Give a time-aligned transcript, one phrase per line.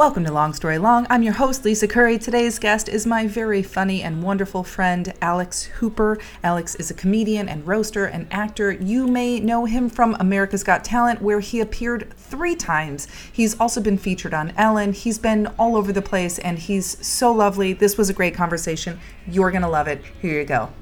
[0.00, 1.06] Welcome to Long Story Long.
[1.10, 2.18] I'm your host, Lisa Curry.
[2.18, 6.16] Today's guest is my very funny and wonderful friend, Alex Hooper.
[6.42, 8.72] Alex is a comedian and roaster and actor.
[8.72, 13.08] You may know him from America's Got Talent, where he appeared three times.
[13.30, 14.94] He's also been featured on Ellen.
[14.94, 17.74] He's been all over the place, and he's so lovely.
[17.74, 18.98] This was a great conversation.
[19.26, 20.02] You're going to love it.
[20.22, 20.72] Here you go.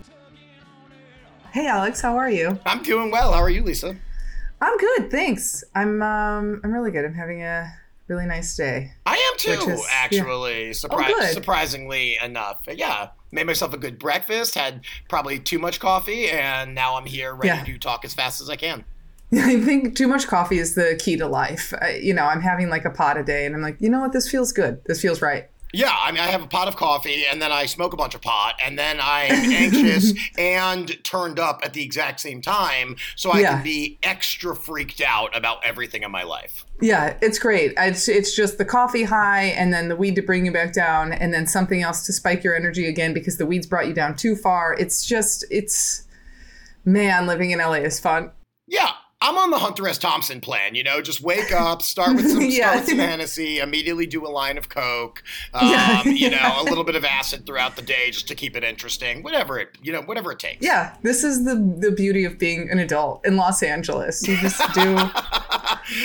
[1.50, 2.56] Hey, Alex, how are you?
[2.64, 3.32] I'm doing well.
[3.32, 3.96] How are you, Lisa?
[4.60, 5.64] I'm good, thanks.
[5.74, 7.04] I'm um, I'm really good.
[7.04, 7.68] I'm having a
[8.08, 8.92] really nice day.
[9.06, 10.66] I am too, is- actually.
[10.66, 10.70] yeah.
[10.72, 12.60] Surpri- Oh, surprisingly enough.
[12.68, 13.08] Yeah.
[13.30, 17.48] Made myself a good breakfast, had probably too much coffee, and now I'm here ready
[17.48, 17.64] Yeah.
[17.64, 18.84] to talk as fast as I can.
[19.32, 21.74] I think too much coffee is the key to life.
[21.82, 24.00] I, you know, I'm having like a pot a day, and I'm like, you know
[24.00, 24.12] what?
[24.12, 24.80] This feels good.
[24.86, 25.50] This feels right.
[25.74, 28.14] Yeah, I mean, I have a pot of coffee, and then I smoke a bunch
[28.14, 33.30] of pot, and then I'm anxious and turned up at the exact same time, so
[33.30, 33.54] I Yeah.
[33.54, 36.64] can be extra freaked out about everything in my life.
[36.80, 37.74] Yeah, it's great.
[37.76, 41.12] It's it's just the coffee high, and then the weed to bring you back down,
[41.12, 44.16] and then something else to spike your energy again because the weeds brought you down
[44.16, 44.74] too far.
[44.78, 46.04] It's just it's
[46.86, 48.30] man, living in LA is fun.
[48.66, 49.98] Yeah, I'm on the Hunter S.
[49.98, 50.76] Thompson plan.
[50.76, 52.66] You know, just wake up, start with some, Yeah.
[52.70, 55.22] start with some Hennessy, immediately do a line of coke.
[55.54, 56.04] Um, Yeah.
[56.04, 59.22] you know, a little bit of acid throughout the day just to keep it interesting.
[59.24, 60.64] Whatever it, you know, whatever it takes.
[60.64, 64.26] Yeah, this is the the beauty of being an adult in Los Angeles.
[64.28, 64.96] You just do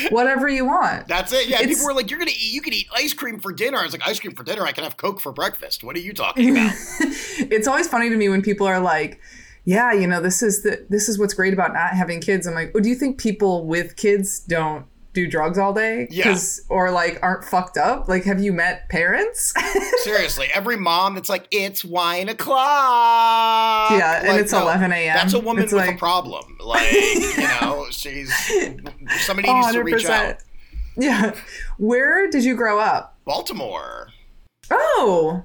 [0.09, 1.07] whatever you want.
[1.07, 1.47] That's it.
[1.47, 2.53] Yeah, It's- people were like, "You're gonna eat.
[2.53, 4.63] You can eat ice cream for dinner." I was like, "Ice cream for dinner?
[4.65, 6.73] I can have Coke for breakfast." What are you talking about?
[6.99, 9.19] it's always funny to me when people are like
[9.65, 12.53] yeah you know this is the this is what's great about not having kids i'm
[12.53, 16.35] like oh do you think people with kids don't do drugs all day Yeah.
[16.69, 19.53] or like aren't fucked up like have you met parents
[20.03, 25.15] Seriously, every mom that's like, "It's wine o'clock." Yeah, and it's 11 a.m..
[25.15, 26.57] That's a woman It's with a problem.
[26.59, 28.33] Like, you know, she's
[29.25, 30.37] somebody needs to reach out.
[30.97, 31.33] yeah
[31.77, 34.09] where did you grow up Baltimore.
[34.69, 35.43] oh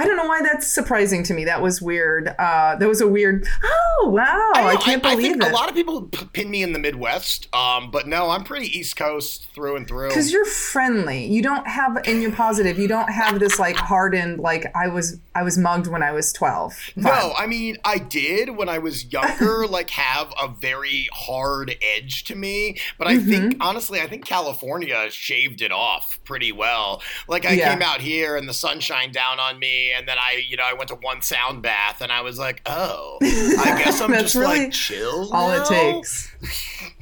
[0.00, 1.44] I don't know why that's surprising to me.
[1.44, 2.28] That was weird.
[2.38, 3.46] Uh, that was a weird.
[3.62, 4.50] Oh wow!
[4.54, 5.50] I, know, can't I believe think it.
[5.50, 6.02] a lot of people
[6.32, 10.08] pin me in the Midwest, um, but no, I'm pretty East Coast through and through.
[10.08, 11.26] Because you're friendly.
[11.26, 12.78] You don't have, and you're positive.
[12.78, 16.32] You don't have this like hardened, like I was, I was mugged when I was
[16.32, 16.72] 12.
[16.96, 22.24] No, I mean I did when I was younger, like have a very hard edge
[22.24, 22.78] to me.
[22.96, 23.62] But I think Mm-hmm.
[23.62, 27.02] honestly, I think California shaved it off pretty well.
[27.28, 27.72] Like I Yeah.
[27.72, 30.64] came out here and the sun shined down on me, and then I, you know,
[30.64, 34.34] I went to one sound bath, and I was like, oh, I guess I'm just
[34.34, 35.32] really like chill.
[35.32, 35.62] All now?
[35.62, 36.32] it takes.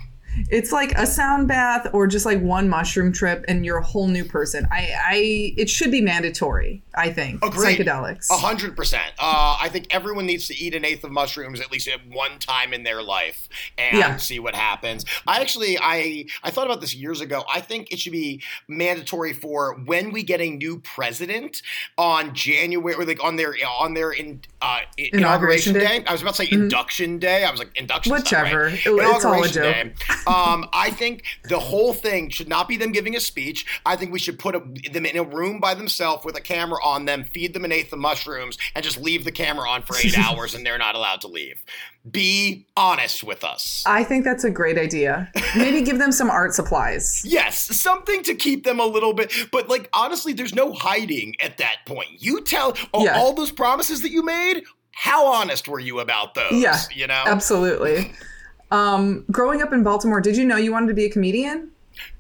[0.51, 4.09] It's like a sound bath or just like one mushroom trip, and you're a whole
[4.09, 4.67] new person.
[4.71, 6.83] I, I, it should be mandatory.
[6.95, 7.79] I think Agreed.
[7.79, 8.29] psychedelics.
[8.31, 9.13] A hundred percent.
[9.19, 12.39] Uh, I think everyone needs to eat an eighth of mushrooms at least at one
[12.41, 14.17] time in their life and Yeah.
[14.17, 15.05] see what happens.
[15.27, 17.45] I actually, I I thought about this years ago.
[17.53, 21.63] I think it should be mandatory for when we get a new president
[21.97, 26.01] on January, or like on their on their in, uh, Inauguration inauguration day?
[26.01, 26.05] day.
[26.07, 27.45] I was about to say induction day.
[27.45, 28.13] I was like induction.
[28.13, 28.65] Whichever.
[28.67, 28.75] Right.
[28.75, 29.63] It- it's all a joke.
[29.75, 29.93] day.
[30.29, 33.65] Um, I think the whole thing should not be them giving a speech.
[33.87, 34.61] I think we should put a,
[34.93, 37.93] them in a room by themselves with a camera on them, feed them an eighth
[37.93, 41.21] of mushrooms, and just leave the camera on for eight hours, and they're not allowed
[41.23, 41.65] to leave.
[42.11, 43.83] Be honest with us.
[43.87, 45.31] I think that's a great idea.
[45.57, 47.23] Maybe give them some art supplies.
[47.29, 51.59] Yes, something to keep them a little bit, but like honestly, there's no hiding at
[51.59, 52.09] that point.
[52.23, 53.19] You tell all, Yeah.
[53.19, 54.63] all those promises that you made.
[54.93, 56.53] How honest were you about those?
[56.53, 57.23] Yeah, you know.
[57.27, 58.13] Absolutely.
[58.71, 61.71] Um, growing up in Baltimore, did you know you wanted to be a comedian?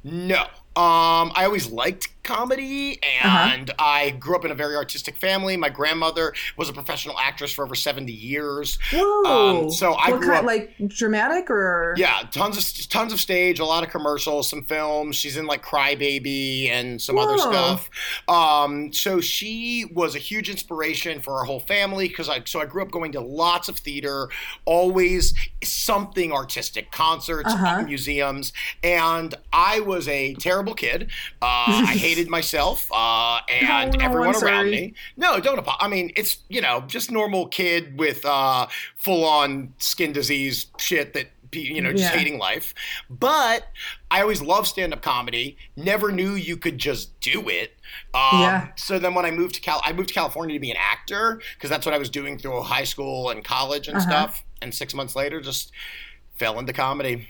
[0.04, 0.42] No.
[0.76, 3.50] Um, I always liked comedy, Uh-huh.
[3.54, 5.56] and I grew up in a very artistic family.
[5.56, 8.78] My grandmother was a professional actress for over seventy years.
[8.92, 9.24] Whoa!
[9.64, 13.20] Um, so I what grew kind, up- like dramatic or Yeah, tons of tons of
[13.20, 15.16] stage, a lot of commercials, some films.
[15.16, 17.88] She's in like Crybaby and some other stuff.
[18.28, 22.66] Um, so she was a huge inspiration for our whole family because I so I
[22.66, 24.28] grew up going to lots of theater,
[24.66, 25.32] always
[25.64, 27.82] something artistic, concerts, Uh-huh.
[27.82, 28.52] museums,
[28.82, 31.10] and I was a terrible kid.
[31.40, 34.94] Uh, I hated myself uh, and Oh, no, everyone around me.
[35.16, 35.58] No, don't.
[35.58, 38.66] apo- I mean, it's you know just normal kid with uh,
[38.96, 42.18] full on skin disease shit that you know just Yeah.
[42.18, 42.74] hating life.
[43.08, 43.68] But
[44.10, 45.56] I always loved stand up comedy.
[45.76, 47.72] Never knew you could just do it.
[48.14, 48.68] Um, Yeah.
[48.76, 51.40] So then when I moved to Cal, I moved to California to be an actor
[51.54, 54.06] because that's what I was doing through high school and college and Uh-huh.
[54.08, 54.44] stuff.
[54.60, 55.70] And six months later, just
[56.36, 57.28] fell into comedy.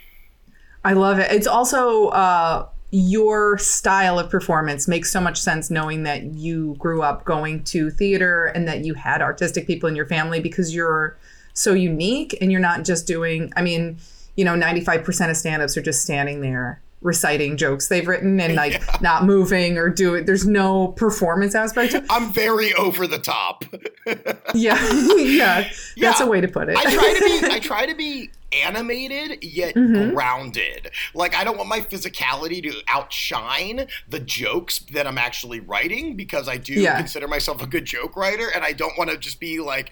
[0.83, 1.31] I love it.
[1.31, 7.01] It's also uh, your style of performance makes so much sense knowing that you grew
[7.01, 11.17] up going to theater and that you had artistic people in your family because you're
[11.53, 13.97] so unique and you're not just doing, I mean,
[14.35, 18.55] you know, 95% of stand ups are just standing there reciting jokes they've written and
[18.55, 18.97] like yeah.
[19.01, 20.25] not moving or do it.
[20.25, 21.95] There's no performance aspect.
[22.09, 23.63] I'm very over the top.
[24.53, 24.77] yeah.
[25.15, 25.69] yeah.
[25.97, 26.77] That's a way to put it.
[26.77, 30.13] I try to be I try to be animated yet mm-hmm.
[30.13, 30.91] grounded.
[31.13, 36.47] Like I don't want my physicality to outshine the jokes that I'm actually writing because
[36.47, 36.97] I do yeah.
[36.97, 39.91] consider myself a good joke writer and I don't want to just be like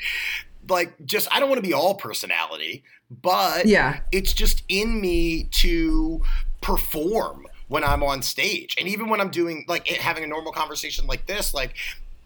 [0.70, 4.02] like just I don't want to be all personality, but yeah.
[4.12, 6.22] it's just in me to
[6.62, 8.76] perform when I'm on stage.
[8.80, 11.76] And even when I'm doing like having a normal conversation like this, like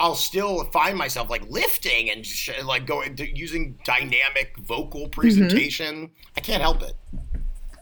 [0.02, 5.12] I'll still find myself like lifting and sh- like going to, using dynamic vocal mm-hmm.
[5.12, 5.96] presentation.
[5.96, 6.34] Mm-hmm.
[6.38, 6.94] I can't help it.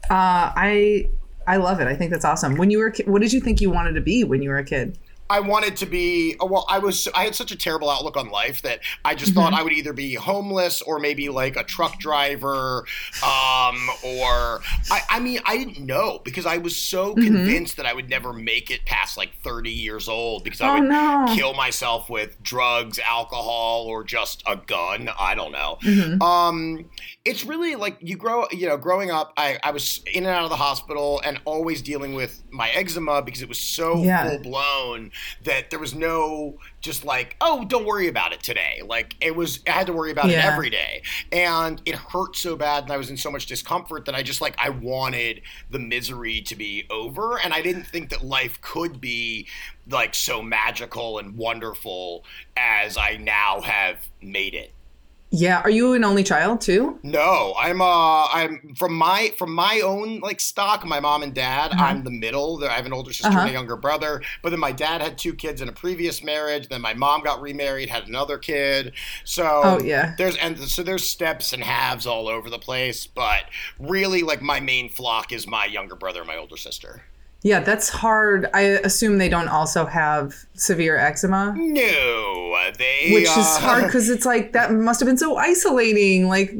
[0.09, 1.09] Uh, I
[1.47, 1.87] I love it.
[1.87, 2.55] I think that's awesome.
[2.55, 4.65] When you were, what did you think you wanted to be when you were a
[4.65, 4.99] kid?
[5.29, 6.65] I wanted to be well.
[6.69, 9.41] I was I had such a terrible outlook on life that I just mm-hmm.
[9.41, 12.85] thought I would either be homeless or maybe like a truck driver,
[13.23, 17.23] um, or I, I mean I didn't know because I was so mm-hmm.
[17.23, 20.79] convinced that I would never make it past like thirty years old because I oh,
[20.79, 21.25] would no.
[21.35, 25.09] kill myself with drugs, alcohol, or just a gun.
[25.19, 25.77] I don't know.
[25.83, 26.21] Mm-hmm.
[26.21, 26.89] Um,
[27.29, 28.45] it's really like you grow.
[28.51, 31.81] You know, growing up, I I was in and out of the hospital and always
[31.81, 34.27] dealing with my eczema because it was so yeah.
[34.27, 35.11] full blown
[35.43, 38.81] that there was no just like, oh, don't worry about it today.
[38.85, 40.39] Like it was, I had to worry about yeah.
[40.39, 41.01] it every day.
[41.31, 44.41] And it hurt so bad and I was in so much discomfort that I just
[44.41, 47.37] like, I wanted the misery to be over.
[47.39, 49.47] And I didn't think that life could be
[49.89, 52.23] like so magical and wonderful
[52.55, 54.71] as I now have made it.
[55.31, 56.97] Yeah, are you an only child too?
[57.03, 61.71] No, I'm uh I'm from my from my own like stock, my mom and dad,
[61.71, 61.83] uh-huh.
[61.83, 62.63] I'm the middle.
[62.63, 63.41] I have an older sister uh-huh.
[63.41, 66.67] and a younger brother, but then my dad had two kids in a previous marriage,
[66.69, 68.93] then my mom got remarried, had another kid.
[69.23, 70.15] So Oh yeah.
[70.17, 73.43] There's and so there's steps and halves all over the place, but
[73.79, 77.03] really like my main flock is my younger brother and my older sister.
[77.41, 78.47] Yeah, that's hard.
[78.53, 81.53] I assume they don't also have severe eczema.
[81.55, 83.11] No, they.
[83.11, 83.39] Which uh...
[83.39, 86.27] is hard because it's like that must have been so isolating.
[86.27, 86.53] Like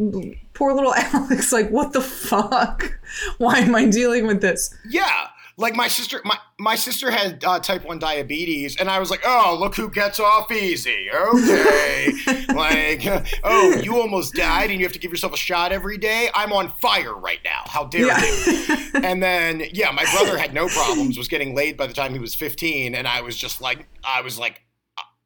[0.54, 1.52] poor little Alex.
[1.52, 2.98] Like what the fuck?
[3.38, 4.74] Why am I dealing with this?
[4.90, 5.28] Yeah,
[5.60, 9.22] like my sister, my my sister had uh, type one diabetes, and I was like,
[9.26, 11.10] oh, look who gets off easy.
[11.14, 12.14] Okay,
[12.54, 13.06] like,
[13.44, 16.30] oh, you almost died, and you have to give yourself a shot every day.
[16.34, 17.64] I'm on fire right now.
[17.66, 18.24] How dare yeah.
[18.24, 18.78] you?
[19.04, 21.18] and then, yeah, my brother had no problems.
[21.18, 24.22] Was getting laid by the time he was 15, and I was just like, I
[24.22, 24.64] was like,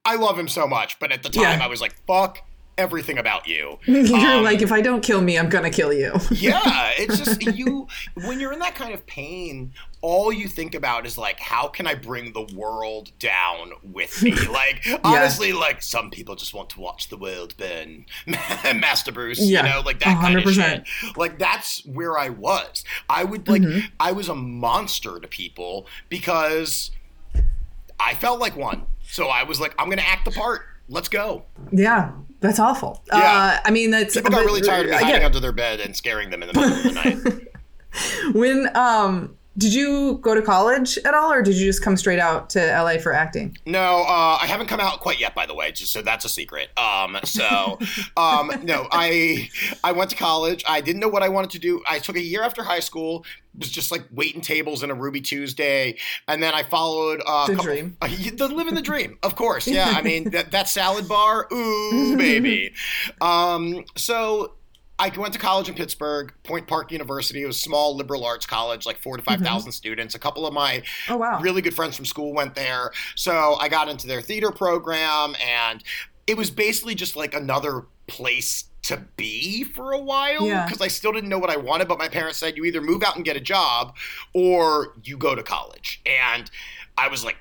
[0.04, 1.64] I love him so much, but at the time, yeah.
[1.66, 2.40] I was like, fuck
[2.78, 3.78] everything about you.
[3.86, 6.12] You're um, like, if I don't kill me, I'm gonna kill you.
[6.32, 7.88] yeah, it's just you.
[8.16, 9.74] When you're in that kind of pain,
[10.04, 14.34] all you think about is like, how can I bring the world down with me?
[14.54, 18.06] Like, honestly, like some people just want to watch the world burn.
[18.28, 19.66] Master Bruce, yeah.
[19.66, 20.22] you know, like that 100%.
[20.22, 21.18] kind of shit.
[21.18, 22.84] Like that's where I was.
[23.10, 23.88] I would like, mm-hmm.
[24.00, 26.92] I was a monster to people because
[28.00, 28.86] I felt like one.
[29.04, 30.62] So I was like, I'm gonna act the part.
[30.90, 31.46] Let's go.
[31.72, 32.12] Yeah,
[32.42, 33.02] that's awful.
[33.08, 33.18] Yeah.
[33.18, 35.96] Uh, I mean, that's people got really tired of me hiding under their bed and
[35.96, 38.34] scaring them in the middle of the night.
[38.36, 42.20] when um did you go to college at all, or did you just come straight
[42.20, 43.56] out to LA for acting?
[43.66, 45.72] No, uh, I haven't come out quite yet, by the way.
[45.72, 46.70] Just so that's a secret.
[46.78, 47.78] Um, so,
[48.18, 49.50] um, no, I
[49.84, 50.64] I went to college.
[50.68, 51.84] I didn't know what I wanted to do.
[51.88, 53.26] I took a year after high school.
[53.56, 57.54] Was just like waiting tables in a Ruby Tuesday, and then I followed uh, the
[57.54, 59.68] couple, dream, uh, the living the dream, of course.
[59.68, 62.74] Yeah, I mean that that salad bar, ooh baby.
[63.22, 64.54] Um, so
[65.04, 67.44] I went to college in Pittsburgh, Point Park University.
[67.44, 69.70] It was a small liberal arts college, like four to 5,000 mm-hmm.
[69.72, 70.16] students.
[70.16, 71.42] A couple of my oh, wow.
[71.42, 72.92] really good friends from school went there.
[73.16, 75.84] So I got into their theater program, and
[76.26, 80.86] it was basically just like another place to be for a while because yeah.
[80.86, 81.90] I still didn't know what I wanted.
[81.90, 83.98] But my parents said, you either move out and get a job
[84.34, 86.02] or you go to college.
[86.06, 86.50] And
[86.98, 87.36] I was like,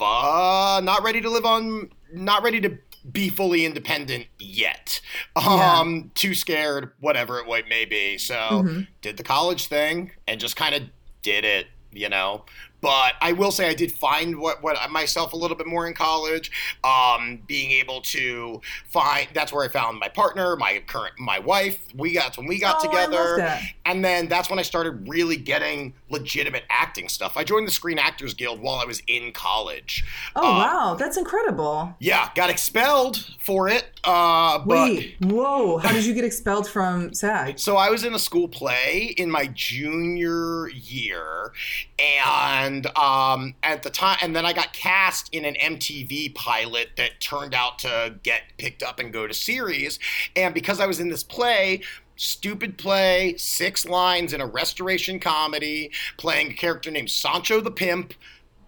[0.00, 2.78] not ready to live on, not ready to
[3.10, 5.00] be fully independent yet.
[5.36, 5.78] Yeah.
[5.78, 8.18] Um, too scared, whatever it may be.
[8.18, 8.80] So mm-hmm.
[9.02, 10.82] did the college thing and just kind of
[11.22, 12.44] did it, you know.
[12.86, 15.92] But I will say I did find what, what myself a little bit more in
[15.92, 16.52] college.
[16.84, 21.80] Um, being able to find that's where I found my partner, my current my wife.
[21.96, 25.94] We got when we got oh, together, and then that's when I started really getting
[26.10, 27.36] legitimate acting stuff.
[27.36, 30.04] I joined the Screen Actors Guild while I was in college.
[30.36, 31.92] Oh um, wow, that's incredible!
[31.98, 33.86] Yeah, got expelled for it.
[34.04, 35.78] Uh, Wait, whoa!
[35.78, 37.58] How did you get expelled from SAG?
[37.58, 41.50] So I was in a school play in my junior year,
[41.98, 47.20] and um, at the time, and then I got cast in an MTV pilot that
[47.20, 49.98] turned out to get picked up and go to series.
[50.34, 51.80] And because I was in this play,
[52.16, 58.14] stupid play, six lines in a restoration comedy, playing a character named Sancho the Pimp.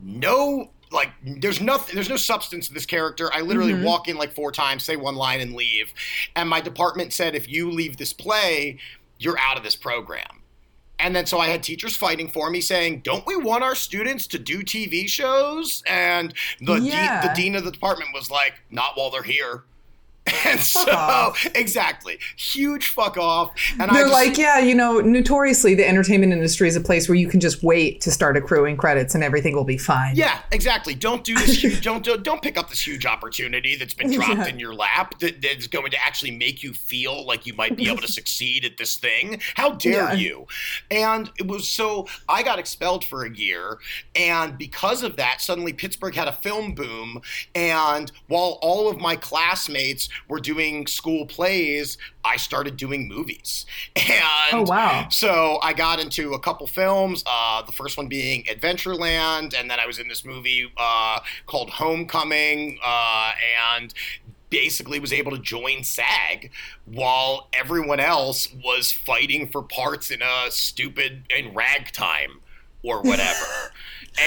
[0.00, 1.10] No like
[1.40, 3.84] there's nothing there's no substance to this character i literally mm-hmm.
[3.84, 5.92] walk in like four times say one line and leave
[6.34, 8.78] and my department said if you leave this play
[9.18, 10.38] you're out of this program
[10.98, 14.26] and then so I had teachers fighting for me saying, "Don't we want our students
[14.28, 17.22] to do TV shows?" And the yeah.
[17.22, 19.64] de- the dean of the department was like, "Not while they're here."
[20.49, 21.47] And fuck so, off.
[21.54, 23.52] exactly, huge fuck off.
[23.78, 27.16] And they're just, like, yeah, you know, notoriously, the entertainment industry is a place where
[27.16, 30.16] you can just wait to start accruing credits and everything will be fine.
[30.16, 30.94] Yeah, exactly.
[30.94, 31.62] Don't do this.
[31.62, 34.47] huge, don't, don't don't pick up this huge opportunity that's been dropped yeah.
[34.47, 37.88] in your lap that, that's going to actually make you feel like you might be
[37.88, 39.40] able to succeed at this thing.
[39.54, 40.12] How dare yeah.
[40.12, 40.47] you?
[40.90, 43.78] And it was so I got expelled for a year,
[44.14, 47.20] and because of that, suddenly Pittsburgh had a film boom,
[47.54, 53.66] and while all of my classmates were doing school plays, I started doing movies.
[54.08, 55.08] And oh, wow.
[55.10, 59.78] So I got into a couple films, uh, the first one being Adventureland, and then
[59.78, 63.32] I was in this movie uh, called Homecoming, uh,
[63.76, 63.92] and
[64.50, 66.50] basically was able to join SAG
[66.87, 72.40] while everyone else was fighting for parts in a stupid in ragtime
[72.82, 73.46] or whatever.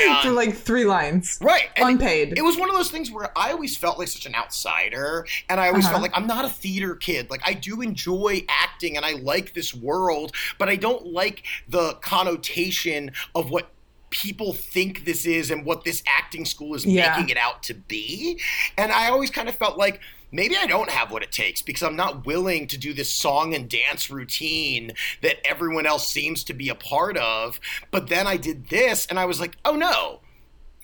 [0.04, 1.38] And, for like three lines.
[1.42, 1.70] Right.
[1.78, 2.34] unpaid.
[2.34, 5.26] It, it, was one of those things where I always felt like such an outsider.
[5.50, 5.94] And I always uh-huh.
[5.94, 7.30] felt like I'm not a theater kid.
[7.30, 11.94] Like I do enjoy acting and I like this world, but I don't like the
[12.02, 13.72] connotation of what
[14.12, 17.16] people think this is and what this acting school is yeah.
[17.16, 18.40] making it out to be.
[18.78, 21.84] And I always kind of felt like maybe I don't have what it takes because
[21.84, 26.54] I'm not willing to do this song and dance routine that everyone else seems to
[26.54, 27.60] be a part of.
[27.92, 30.22] But then I did this and I was like, oh no,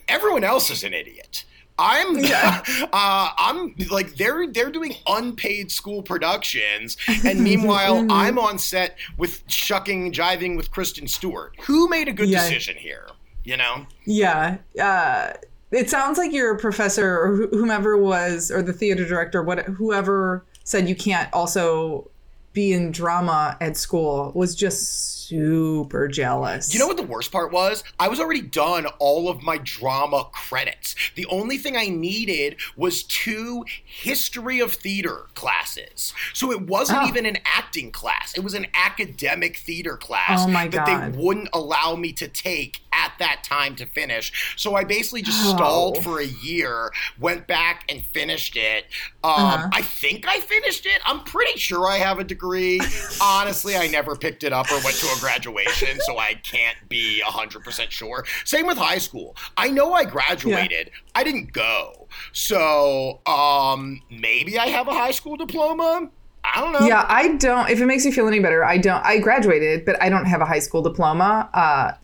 [0.08, 1.46] everyone else is an idiot.
[1.80, 2.64] I'm yeah.
[2.94, 8.12] uh, I'm like they're they're doing unpaid school productions, and meanwhile mm-hmm.
[8.12, 11.56] I'm on set with shucking jiving with Kristen Stewart.
[11.62, 12.42] Who made a good yeah.
[12.42, 13.08] decision here?
[13.44, 13.86] You know?
[14.06, 14.58] Yeah.
[14.80, 15.34] Uh,
[15.72, 20.88] it sounds like your professor or whomever was, or the theater director, what whoever said
[20.88, 22.10] you can't also
[22.54, 26.74] be in drama at school was just super jealous.
[26.74, 27.84] You know what the worst part was?
[28.00, 30.96] I was already done all of my drama credits.
[31.16, 36.14] The only thing I needed was two history of theater classes.
[36.34, 37.08] So it wasn't oh.
[37.08, 38.38] even an acting class.
[38.38, 41.14] It was an academic theater class oh that God.
[41.14, 44.56] they wouldn't allow me to take at that time to finish.
[44.58, 45.56] So I basically just oh.
[45.56, 48.86] stalled for a year, went back and finished it.
[49.24, 49.70] Um, uh-huh.
[49.72, 51.00] I think I finished it.
[51.06, 52.80] I'm pretty sure I have a degree degree.
[53.22, 57.22] Honestly, I never picked it up or went to a graduation, so I can't be
[57.26, 58.26] 100% sure.
[58.46, 59.36] Same with high school.
[59.56, 61.12] I know I graduated, yeah.
[61.16, 62.08] I didn't go.
[62.34, 66.10] So um, maybe I have a high school diploma.
[66.44, 66.88] I don't know.
[66.88, 67.70] Yeah, I don't.
[67.70, 69.04] If it makes you feel any better, I don't.
[69.06, 71.50] I graduated, but I don't have a high school diploma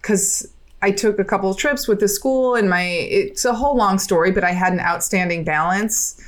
[0.02, 3.54] because uh, I took a couple of trips with the school, and my it's a
[3.54, 4.32] whole long story.
[4.32, 6.22] But I had an outstanding balance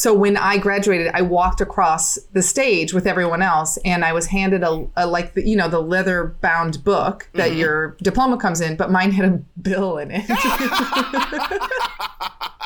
[0.00, 4.28] so when I graduated, I walked across the stage with everyone else, and I was
[4.28, 7.58] handed a, a like the, you know the leather bound book that mm-hmm.
[7.58, 10.24] your diploma comes in, but mine had a bill in it.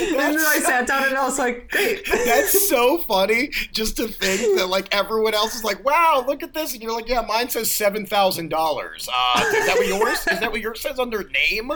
[0.00, 2.06] and then I sat down and I was like, great.
[2.06, 6.54] That's so funny just to think that like everyone else is like, wow, look at
[6.54, 6.74] this.
[6.74, 8.08] And you're like, yeah, mine says $7,000.
[8.12, 10.18] Uh, is that what yours?
[10.26, 11.70] Is that what yours says under name?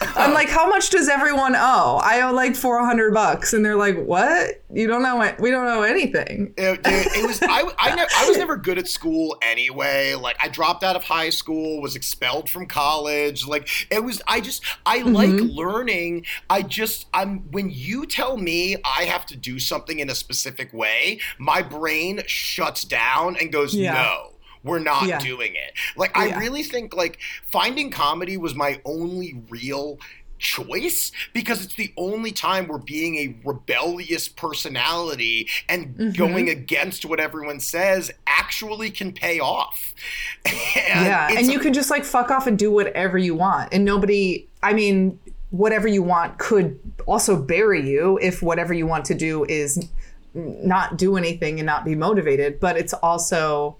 [0.00, 2.00] I'm like, how much does everyone owe?
[2.02, 3.52] I owe like 400 bucks.
[3.52, 4.62] And they're like, what?
[4.72, 5.40] You don't know what?
[5.40, 6.54] We don't know anything.
[6.56, 10.14] It, it, it was, I, I, ne- I was never good at school anyway.
[10.14, 13.46] Like I dropped out of high school, was expelled from college.
[13.46, 15.12] Like it was, I just, I mm-hmm.
[15.12, 16.26] like learning.
[16.48, 20.72] I just, I'm, when you tell me I have to do something in a specific
[20.72, 23.94] way, my brain shuts down and goes, yeah.
[23.94, 24.26] no
[24.62, 25.18] we're not yeah.
[25.18, 25.72] doing it.
[25.96, 26.22] Like yeah.
[26.22, 29.98] I really think like finding comedy was my only real
[30.40, 36.10] choice because it's the only time we're being a rebellious personality and mm-hmm.
[36.12, 39.94] going against what everyone says actually can pay off.
[40.44, 43.72] and yeah, and you a- can just like fuck off and do whatever you want
[43.72, 45.18] and nobody I mean
[45.50, 49.88] whatever you want could also bury you if whatever you want to do is
[50.34, 52.60] not do anything and not be motivated.
[52.60, 53.76] But it's also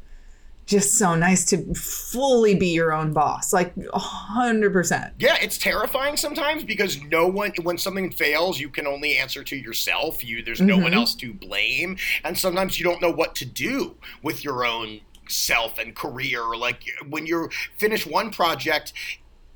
[0.67, 6.63] just so nice to fully be your own boss like 100% yeah it's terrifying sometimes
[6.63, 10.25] because no one when something fails you can only answer to yourself.
[10.25, 10.85] You there's no mm-hmm.
[10.85, 11.97] one else to blame.
[12.25, 16.57] And sometimes you don't know what to do with your own self and career.
[16.57, 18.93] Like when you finish one project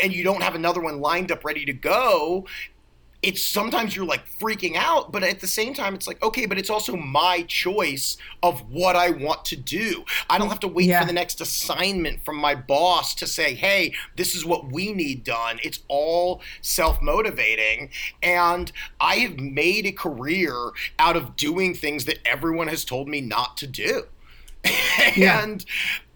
[0.00, 2.46] and you don't have another one lined up ready to go
[3.24, 6.58] it's sometimes you're like freaking out, but at the same time, it's like, okay, but
[6.58, 10.04] it's also my choice of what I want to do.
[10.28, 11.00] I don't have to wait Yeah.
[11.00, 15.24] for the next assignment from my boss to say, hey, this is what we need
[15.24, 15.58] done.
[15.62, 17.88] It's all self motivating.
[18.22, 18.70] And
[19.00, 23.56] I have made a career out of doing things that everyone has told me not
[23.56, 24.04] to do.
[25.16, 25.42] Yeah.
[25.42, 25.64] and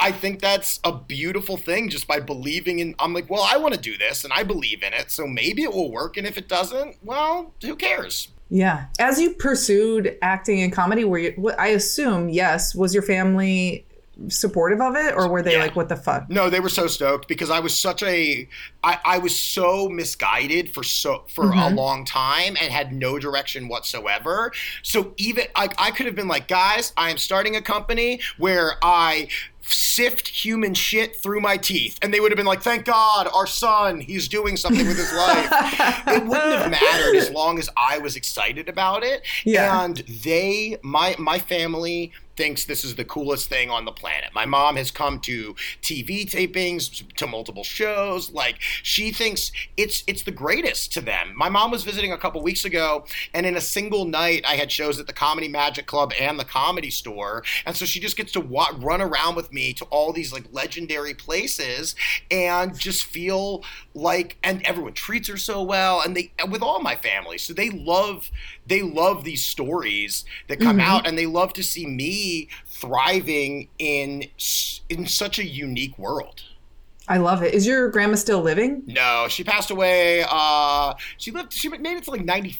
[0.00, 3.74] I think that's a beautiful thing just by believing in I'm like, well, I want
[3.74, 6.36] to do this and I believe in it, so maybe it will work and if
[6.36, 8.28] it doesn't, well, who cares?
[8.50, 8.86] Yeah.
[8.98, 13.84] As you pursued acting and comedy, were you, I assume, yes, was your family
[14.28, 15.62] supportive of it or were they Yeah.
[15.62, 16.28] like, what the fuck?
[16.28, 18.48] No, they were so stoked because I was such a
[18.82, 21.76] I, I was so misguided for so for a mm-hmm.
[21.76, 24.52] long time and had no direction whatsoever.
[24.82, 28.74] So even I, I could have been like, guys, I am starting a company where
[28.82, 29.28] I
[29.70, 33.46] sift human shit through my teeth and they would have been like thank god our
[33.46, 35.46] son he's doing something with his life
[36.06, 39.84] it wouldn't have mattered as long as i was excited about it Yeah.
[39.84, 44.30] and they my my family thinks this is the coolest thing on the planet.
[44.32, 48.30] My mom has come to TV tapings, to multiple shows.
[48.30, 51.32] Like she thinks it's it's the greatest to them.
[51.36, 53.04] My mom was visiting a couple weeks ago,
[53.34, 56.44] and in a single night, I had shows at the Comedy Magic Club and the
[56.44, 60.12] Comedy Store, and so she just gets to wa- run around with me to all
[60.12, 61.96] these like legendary places
[62.30, 63.64] and just feel
[63.94, 67.70] like and everyone treats her so well and they with all my family so they
[67.70, 68.30] love
[68.68, 74.24] they love these stories that come out and they love to see me thriving in
[74.88, 76.42] in such a unique world
[77.10, 77.54] I love it.
[77.54, 78.82] Is your grandma still living?
[78.86, 82.58] no she passed away uh she lived she made it to like 90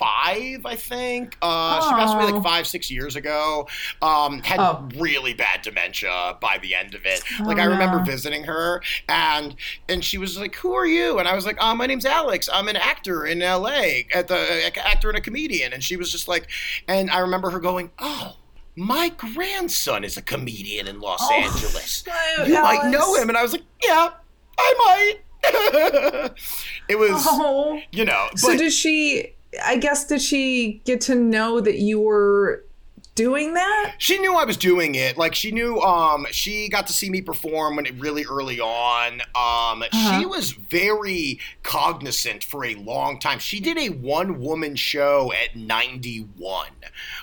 [0.00, 3.66] 95 i think uh she passed away like five six years ago
[4.02, 4.88] um had Oh.
[4.96, 8.04] really bad dementia by the end of it Oh, like i remember no.
[8.04, 9.56] visiting her and
[9.88, 12.48] and she was like who are you and i was like oh my name's alex
[12.52, 13.66] i'm an actor in la
[14.14, 16.48] at the actor and a comedian and she was just like
[16.88, 18.36] and i remember her going oh
[18.76, 22.02] my grandson is a comedian in Los Oh, Angeles.
[22.08, 23.28] uh, You might know him.
[23.28, 24.08] And I was like, yeah,
[24.58, 24.74] I
[25.44, 25.44] might.
[26.88, 27.80] it was, Oh.
[27.92, 32.00] you know, but So does she, I guess, did she get to know that you
[32.00, 32.64] were
[33.14, 33.94] doing that?
[33.98, 35.16] she knew I was doing it.
[35.16, 39.20] Like she knew um she got to see me perform when it really early on.
[39.34, 40.18] Um Uh-huh.
[40.20, 43.38] she was very cognizant for a long time.
[43.38, 46.68] She did a one woman show at 91.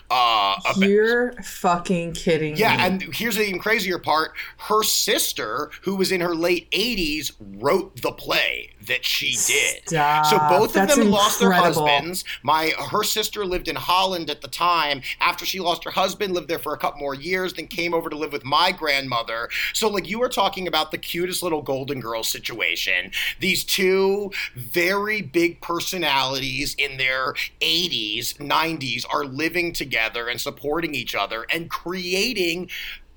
[0.09, 2.83] Uh about- You're fucking kidding yeah, me.
[2.83, 4.31] and here's the even crazier part.
[4.57, 9.87] Her sister, who was in her late 80s, wrote the play that she did.
[9.87, 10.25] Stop.
[10.25, 12.23] So both That's of them lost their husbands.
[12.43, 15.01] My her sister lived in Holland at the time.
[15.19, 18.09] After she lost her husband, lived there for a couple more years, then came over
[18.09, 19.49] to live with my grandmother.
[19.73, 23.11] So like you were talking about the cutest little Golden Girl situation.
[23.39, 31.15] These two very big personalities in their 80s, 90s are living together and supporting each
[31.15, 32.69] other and creating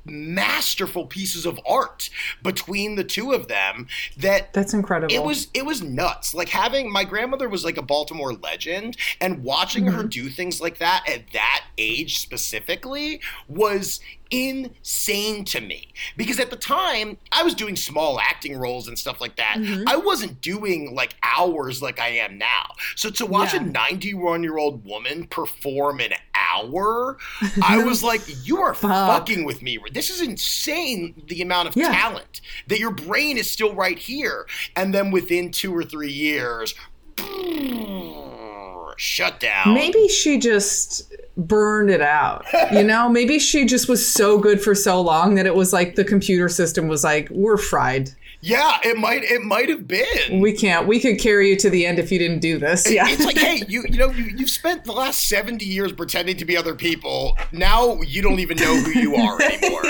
[0.04, 2.10] masterful pieces of art
[2.42, 3.86] between the two of them
[4.16, 5.14] that That's incredible.
[5.14, 6.34] it was it was nuts.
[6.34, 10.08] Like having my grandmother was like a Baltimore legend, and watching her mm-hmm.
[10.08, 14.00] do things like that at that age specifically was
[14.34, 15.92] insane to me.
[16.16, 19.56] Because at the time, I was doing small acting roles and stuff like that.
[19.58, 19.88] Mm-hmm.
[19.88, 22.72] I wasn't doing like hours like I am now.
[22.96, 23.60] So to watch Yeah.
[23.60, 27.18] a 91 year old woman perform an hour,
[27.62, 28.90] I was like, you are Fuck.
[28.90, 29.78] fucking with me.
[29.92, 31.92] This is insane the amount of Yeah.
[31.92, 34.46] talent that your brain is still right here.
[34.76, 36.74] And then within two or three years,
[38.96, 39.74] shut down.
[39.74, 42.44] Maybe she just burned it out.
[42.72, 45.94] You know, maybe she just was so good for so long that it was like
[45.96, 48.10] the computer system was like, we're fried.
[48.40, 50.40] Yeah, it might it might have been.
[50.40, 50.86] We can't.
[50.86, 52.84] We could carry you to the end if you didn't do this.
[52.90, 53.06] Yeah.
[53.08, 56.44] It's like, hey, you you know, you, you've spent the last 70 years pretending to
[56.44, 57.38] be other people.
[57.52, 59.84] Now you don't even know who you are anymore.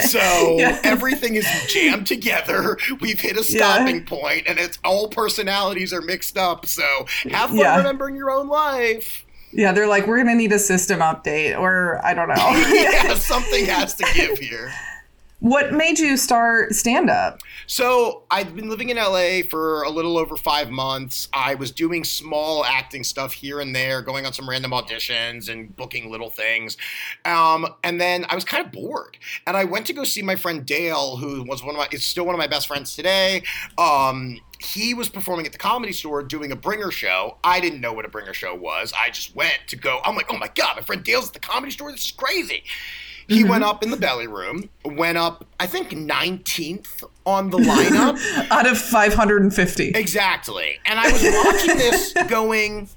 [0.00, 0.80] So Yeah.
[0.84, 2.78] everything is jammed together.
[3.02, 3.58] We've hit a Yeah.
[3.74, 6.64] stopping point and it's all personalities are mixed up.
[6.64, 6.82] So
[7.30, 7.76] have fun Yeah.
[7.76, 9.26] remembering your own life.
[9.52, 12.34] Yeah, they're like, we're gonna need a system update, or I don't know.
[12.72, 14.72] yeah, something has to give here.
[15.40, 17.40] What made you start stand up?
[17.66, 21.28] So I've been living in LA for a little over five months.
[21.32, 25.74] I was doing small acting stuff here and there, going on some random auditions and
[25.76, 26.76] booking little things.
[27.24, 30.34] Um, and then I was kind of bored, and I went to go see my
[30.34, 33.42] friend Dale, who was one of my is still one of my best friends today.
[33.76, 37.38] Um, he was performing at the comedy store doing a bringer show.
[37.44, 38.92] I didn't know what a bringer show was.
[38.98, 40.00] I just went to go.
[40.04, 41.92] I'm like, oh my god, my friend Dale's at the comedy store.
[41.92, 42.64] This is crazy.
[43.28, 43.50] He mm-hmm.
[43.50, 48.18] went up in the belly room, went up, I think, 19th on the lineup.
[48.50, 49.90] Out of 550.
[49.90, 50.78] exactly.
[50.86, 52.88] And I was watching this going,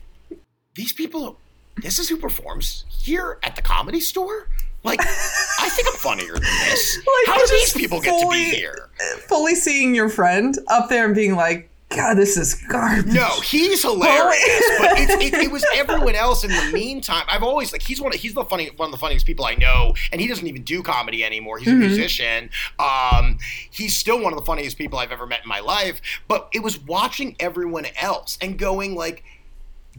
[0.76, 1.38] these people,
[1.82, 4.48] this is who performs here at the comedy store?
[4.84, 6.98] Like, I think I'm funnier than this.
[7.28, 8.90] Like, How do these people get to be here?
[9.28, 13.14] Fully seeing your friend up there and being like, God, this is garbage.
[13.14, 17.26] No, he's hilarious, but it, it, was everyone else in the meantime.
[17.28, 19.56] I've always like he's one of he's the funny one of the funniest people I
[19.56, 21.58] know, and he doesn't even do comedy anymore.
[21.58, 22.50] He's a musician.
[22.80, 23.38] Um,
[23.70, 26.02] he's still one of the funniest people I've ever met in my life.
[26.28, 29.24] But it was watching everyone else and going like,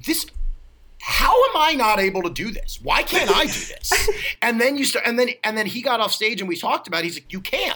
[0.07, 0.27] this.
[1.05, 2.79] How am I not able to do this?
[2.81, 3.93] Why can't I do this?
[4.43, 6.87] and then you start, and then and then he got off stage and we talked
[6.87, 7.01] about.
[7.01, 7.07] It.
[7.07, 7.75] He's like, you can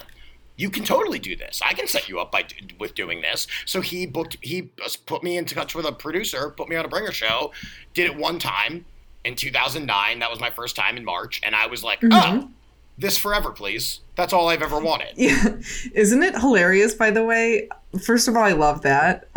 [0.57, 1.61] you can totally do this.
[1.65, 2.45] I can set you up by
[2.79, 3.47] with doing this.
[3.67, 4.39] So he booked.
[4.41, 4.71] He
[5.07, 7.53] put me in touch with a producer, put me on a bringer show.
[7.95, 8.85] Did it one time
[9.27, 10.19] in 2009.
[10.21, 12.49] That was my first time in March, and I was like, oh,
[12.97, 14.01] this forever, please.
[14.15, 15.09] That's all I've ever wanted.
[15.17, 15.57] Yeah.
[15.93, 17.69] Isn't it hilarious, by the way?
[18.03, 19.29] First of all, I love that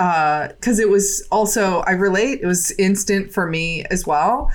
[0.59, 4.51] because it was also, I relate, it was instant for me as well,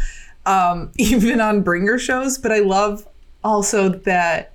[0.46, 2.38] um, even on bringer shows.
[2.38, 3.06] But I love
[3.42, 4.53] also that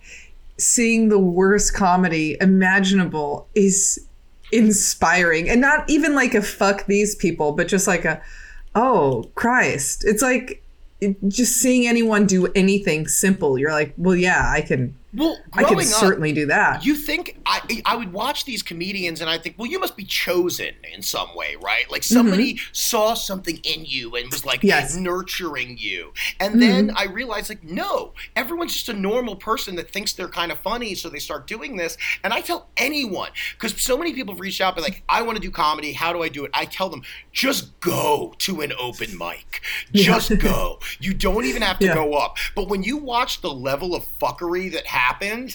[0.59, 4.05] seeing the worst comedy imaginable is
[4.51, 8.21] inspiring and not even like a fuck these people, but just like a,
[8.75, 10.03] oh, Christ.
[10.05, 10.63] It's like,
[11.01, 15.63] it- just seeing anyone do anything simple, you're like, well, yeah, I can, Well, I
[15.63, 16.85] can up, certainly do that.
[16.85, 20.03] You think I I would watch these comedians and I think, well, you must be
[20.03, 21.89] chosen in some way, right?
[21.89, 24.67] Like somebody saw something in you and was like Mm-hmm.
[24.67, 24.93] Yes.
[24.93, 25.03] Mm-hmm.
[25.03, 26.13] nurturing you.
[26.39, 30.51] And then I realized like, no, everyone's just a normal person that thinks they're kind
[30.51, 31.97] of funny, so they start doing this.
[32.23, 35.37] And I tell anyone, because so many people have reached out, be like, I want
[35.37, 35.93] to do comedy.
[35.93, 36.51] How do I do it?
[36.53, 39.61] I tell them, just go to an open mic.
[39.93, 40.79] Just go.
[40.99, 41.95] You don't even have to Yeah.
[41.95, 42.37] go up.
[42.55, 44.98] But when you watch the level of fuckery that happens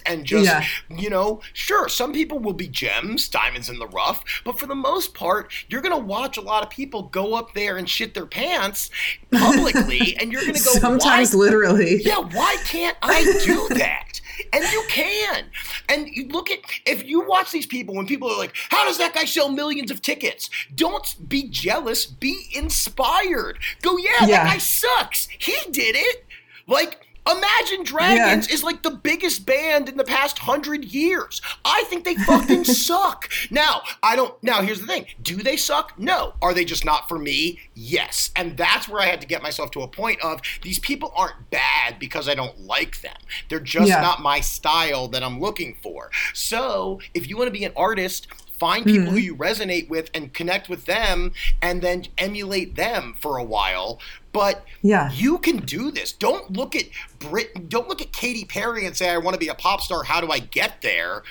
[0.06, 0.64] and just Yeah.
[0.90, 4.74] you know, sure, some people will be gems, diamonds in the rough, but for the
[4.74, 8.26] most part, you're to watch a lot of people go up there and shit their
[8.26, 8.90] pants
[9.32, 12.00] publicly, and you're to go, Sometimes literally.
[12.02, 14.20] Yeah, why can't I do that?
[14.52, 15.44] And you can.
[15.88, 18.98] And you look at, if you watch these people, when people are like, how does
[18.98, 20.50] that guy sell millions of tickets?
[20.74, 23.58] Don't be jealous, be inspired.
[23.82, 24.26] Go, yeah, Yeah.
[24.26, 25.28] that guy sucks.
[25.38, 26.24] He did it.
[26.66, 31.40] Like, Imagine Dragons is like the biggest band in the past hundred years.
[31.64, 33.30] I think they fucking suck.
[33.50, 34.40] Now, I don't.
[34.42, 35.98] Now, here's the thing: Do they suck?
[35.98, 36.34] No.
[36.42, 37.60] Are they just not for me?
[37.74, 38.30] Yes.
[38.36, 41.50] And that's where I had to get myself to a point of these people aren't
[41.50, 43.16] bad because I don't like them.
[43.48, 44.02] They're just Yeah.
[44.02, 46.10] not my style that I'm looking for.
[46.34, 48.26] So, if you want to be an artist.
[48.56, 49.10] Find people hmm.
[49.10, 53.98] who you resonate with and connect with them and then emulate them for a while.
[54.34, 55.10] But Yeah.
[55.12, 56.12] you can do this.
[56.12, 56.84] Don't look at
[57.20, 57.70] Brit.
[57.70, 60.02] Don't look at Katy Perry and say, "I want to be a pop star.
[60.04, 61.22] How do I get there?"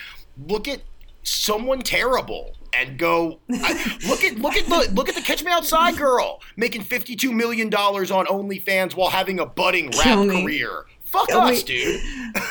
[0.48, 0.82] Look at
[1.22, 3.40] someone terrible and go.
[3.52, 7.16] I, look at look at the look at the Catch Me Outside girl making fifty
[7.16, 10.42] two million dollars on OnlyFans while having a budding rap me.
[10.42, 10.86] career.
[11.04, 11.52] Fuck Kill me.
[11.52, 12.02] us, dude.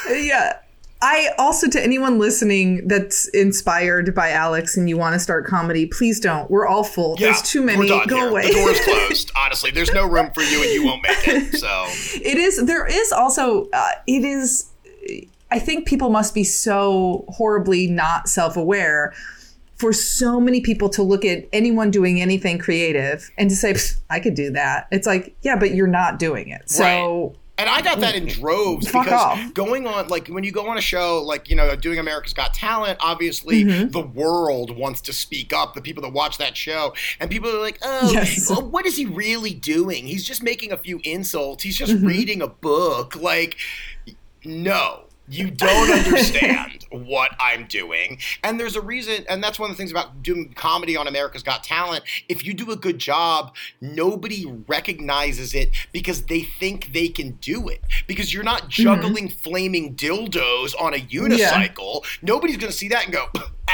[0.11, 0.59] yeah.
[1.03, 5.87] I also to anyone listening that's inspired by Alex and you want to start comedy,
[5.87, 6.51] please don't.
[6.51, 7.17] We're all full.
[7.19, 7.88] Yeah, There's too many.
[7.88, 8.29] Go here.
[8.29, 8.47] away.
[8.47, 9.33] The door is closed.
[9.37, 11.57] Honestly, there's no room for you, and you won't make it.
[11.57, 11.87] So
[12.23, 14.71] it is there is also uh, it is
[15.51, 19.12] i think people must be so horribly not self-aware
[19.77, 23.75] for so many people to look at anyone doing anything creative and to say
[24.11, 27.81] i could do that it's like yeah but you're not doing it so And I
[27.81, 29.55] got that in droves Fuck because off.
[29.55, 32.53] going on, like, when you go on a show, like, you know, doing America's Got
[32.55, 33.90] Talent, obviously Mm-hmm.
[33.90, 36.92] the world wants to speak up, the people that watch that show.
[37.20, 38.51] And people are like, oh, Yes.
[38.51, 40.07] well, what is he really doing?
[40.09, 42.07] He's just making a few insults, he's just Mm-hmm.
[42.07, 43.14] reading a book.
[43.14, 43.57] Like,
[44.44, 45.05] no.
[45.33, 48.18] You don't understand what I'm doing.
[48.45, 51.42] And there's a reason, and that's one of the things about doing comedy on America's
[51.42, 52.05] Got Talent.
[52.29, 57.71] If you do a good job, nobody recognizes it because they think they can do
[57.71, 57.81] it.
[58.07, 58.83] Because you're not mm-hmm.
[58.83, 62.05] juggling flaming dildos on a unicycle.
[62.21, 63.27] Nobody's going to see that and go,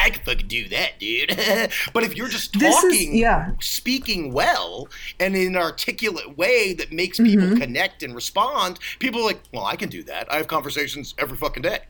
[0.05, 1.29] I can fucking do that, dude.
[1.93, 3.53] but if you're just This is- talking, yeah.
[3.61, 4.89] speaking well
[5.21, 7.57] and in an articulate way that makes people Mm-hmm.
[7.61, 10.31] connect and respond, people are like, well, I can do that.
[10.33, 11.81] I have conversations every fucking day.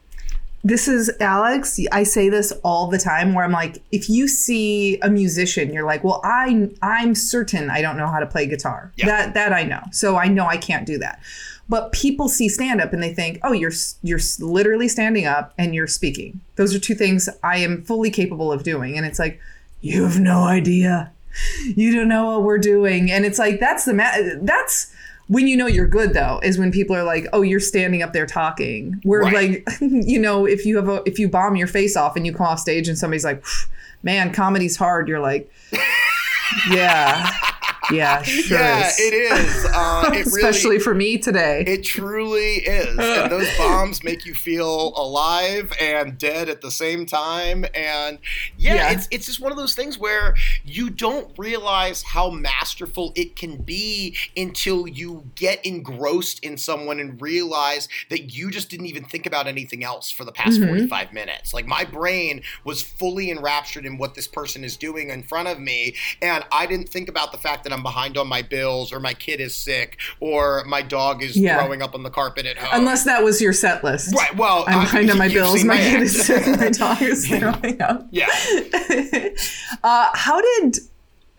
[0.65, 4.99] this is alex i say this all the time where i'm like if you see
[5.03, 8.91] a musician you're like well i i'm certain i don't know how to play guitar
[8.97, 9.07] Yeah.
[9.07, 11.21] that that i know so i know i can't do that
[11.69, 15.75] but people see stand up and they think oh you're you're literally standing up and
[15.75, 16.41] you're speaking.
[16.57, 18.97] Those are two things i am fully capable of doing.
[18.97, 19.41] And it's like
[19.81, 21.13] you have no idea.
[21.77, 23.11] You don't know what we're doing.
[23.13, 24.93] And it's like that's the ma- that's
[25.29, 28.13] when you know you're good though is when people are like oh you're standing up
[28.15, 28.99] there talking.
[29.05, 29.63] Where Right.
[29.69, 32.33] like you know if you have a if you bomb your face off and you
[32.33, 33.45] come off stage and somebody's like
[34.03, 35.53] man comedy's hard you're like
[36.71, 37.31] yeah
[37.93, 38.99] yeah sure yeah, is.
[39.01, 39.67] it is.
[39.73, 42.99] Uh, it especially really, for me today It truly is.
[43.19, 47.65] And those bombs make you feel alive and dead at the same time.
[47.75, 48.19] And
[48.57, 48.91] yeah, Yeah.
[48.93, 53.57] it's it's just one of those things where you don't realize how masterful it can
[53.63, 59.27] be until you get engrossed in someone and realize that you just didn't even think
[59.27, 61.55] about anything else for the past 45 minutes.
[61.55, 65.59] Like my brain was fully enraptured in what this person is doing in front of
[65.59, 65.95] me.
[66.23, 69.15] And I didn't think about the fact that I'm behind on my bills or my
[69.15, 71.59] kid is sick or my dog is Yeah.
[71.59, 72.69] throwing up on the carpet at home.
[72.81, 74.37] unless that was your set list Right.
[74.37, 75.65] Well, I'm behind on my bills.
[75.65, 76.47] My kid is sick.
[76.59, 78.07] My dog is throwing up.
[78.11, 78.29] yeah.
[79.85, 80.79] Uh, how did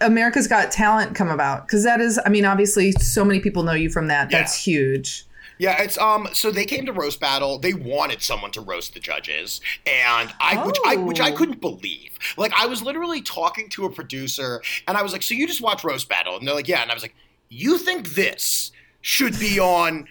[0.02, 1.68] America's Got Talent come about?
[1.68, 4.30] Because that is, I mean, obviously, so many people know you from that.
[4.30, 5.26] That's huge.
[5.60, 6.28] Yeah, it's um.
[6.34, 7.60] So they came to roast battle.
[7.60, 11.36] They wanted someone to roast the judges, and I, which I, which I Oh.
[11.36, 12.18] couldn't believe.
[12.38, 15.62] Like I was literally talking to a producer, and I was like, "So you just
[15.62, 17.14] watch roast battle?" And they're like, "Yeah." And I was like,
[17.50, 20.08] "You think this should be on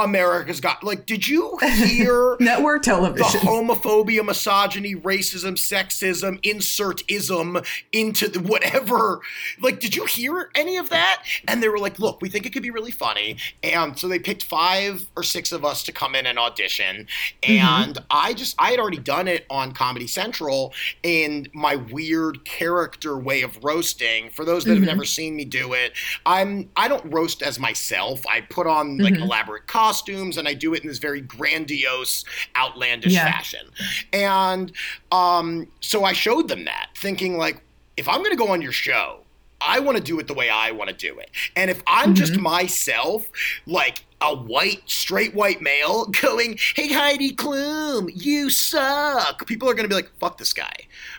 [0.00, 2.36] America's Got?" Like, did you hear?
[2.40, 3.40] Network television?
[3.40, 7.58] the homophobia, misogyny, racism, sexism, insert ism
[7.92, 9.20] into the whatever.
[9.60, 11.22] Like, did you hear any of that?
[11.46, 13.36] And they were like, look, we think it could be really funny.
[13.62, 17.06] And so they picked five or six of us to come in and audition.
[17.42, 17.52] Mm-hmm.
[17.52, 23.16] And I just, I had already done it on Comedy Central in my weird character
[23.18, 24.30] way of roasting.
[24.30, 24.86] For those that have mm-hmm.
[24.86, 25.92] never seen me do it,
[26.26, 28.26] I'm, I don't roast as myself.
[28.26, 29.22] I put on like mm-hmm.
[29.22, 29.89] elaborate costumes
[30.36, 32.24] and I do it in this very grandiose,
[32.56, 33.30] outlandish Yeah.
[33.30, 33.66] fashion.
[34.12, 34.72] And
[35.12, 37.62] um, so I showed them that, thinking like,
[37.96, 39.20] if I'm going to go on your show,
[39.60, 41.30] I want to do it the way I want to do it.
[41.54, 43.30] And if I'm just myself,
[43.66, 49.84] like a white, straight white male going, hey, Heidi Klum, you suck, people are going
[49.84, 50.72] to be like, fuck this guy.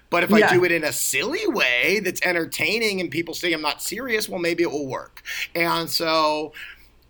[0.10, 3.62] But if I do it in a silly way that's entertaining and people say I'm
[3.62, 5.24] not serious, well, maybe it will work.
[5.56, 6.54] And so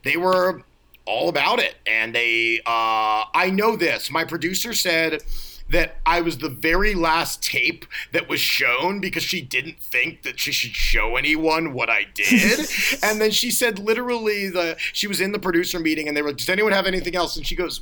[0.04, 0.63] they were
[1.12, 1.76] all about it.
[1.86, 4.10] And they, uh, I know this.
[4.10, 5.21] My producer said
[5.69, 10.39] that I was the very last tape that was shown because she didn't think that
[10.39, 12.60] she should show anyone what I did.
[13.04, 16.30] and then she said literally the she was in the producer meeting and they were
[16.30, 17.36] like, Does anyone have anything else?
[17.36, 17.82] And she goes,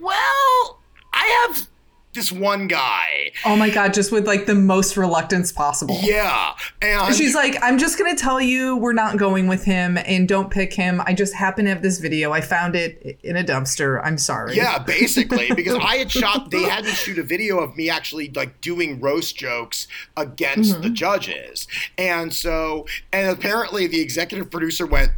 [0.00, 0.80] Well,
[1.12, 1.68] I have
[2.14, 3.32] this one guy.
[3.44, 5.98] oh my God, just with like the most reluctance possible.
[6.02, 6.54] Yeah.
[6.82, 10.28] And She's like, I'm just going to tell you we're not going with him and
[10.28, 11.00] don't pick him.
[11.06, 12.32] I just happen to have this video.
[12.32, 14.00] I found it in a dumpster.
[14.04, 14.56] I'm sorry.
[14.56, 18.30] Yeah, basically, because I had shot, they had me shoot a video of me actually
[18.30, 20.82] like doing roast jokes against mm-hmm.
[20.82, 21.66] the judges.
[21.96, 25.12] And so, and apparently the executive producer went,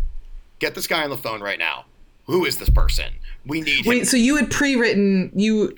[0.60, 1.86] get this guy on the phone right now.
[2.26, 3.12] Who is this person?
[3.44, 3.90] We need him.
[3.90, 5.76] Wait, so you had pre written, you,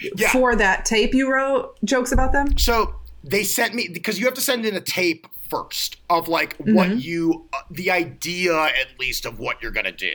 [0.00, 0.30] Yeah.
[0.30, 2.58] for that tape, you wrote jokes about them?
[2.58, 6.56] So they sent me because you have to send in a tape first of like
[6.58, 10.14] what you uh, the idea at least of what you're gonna do.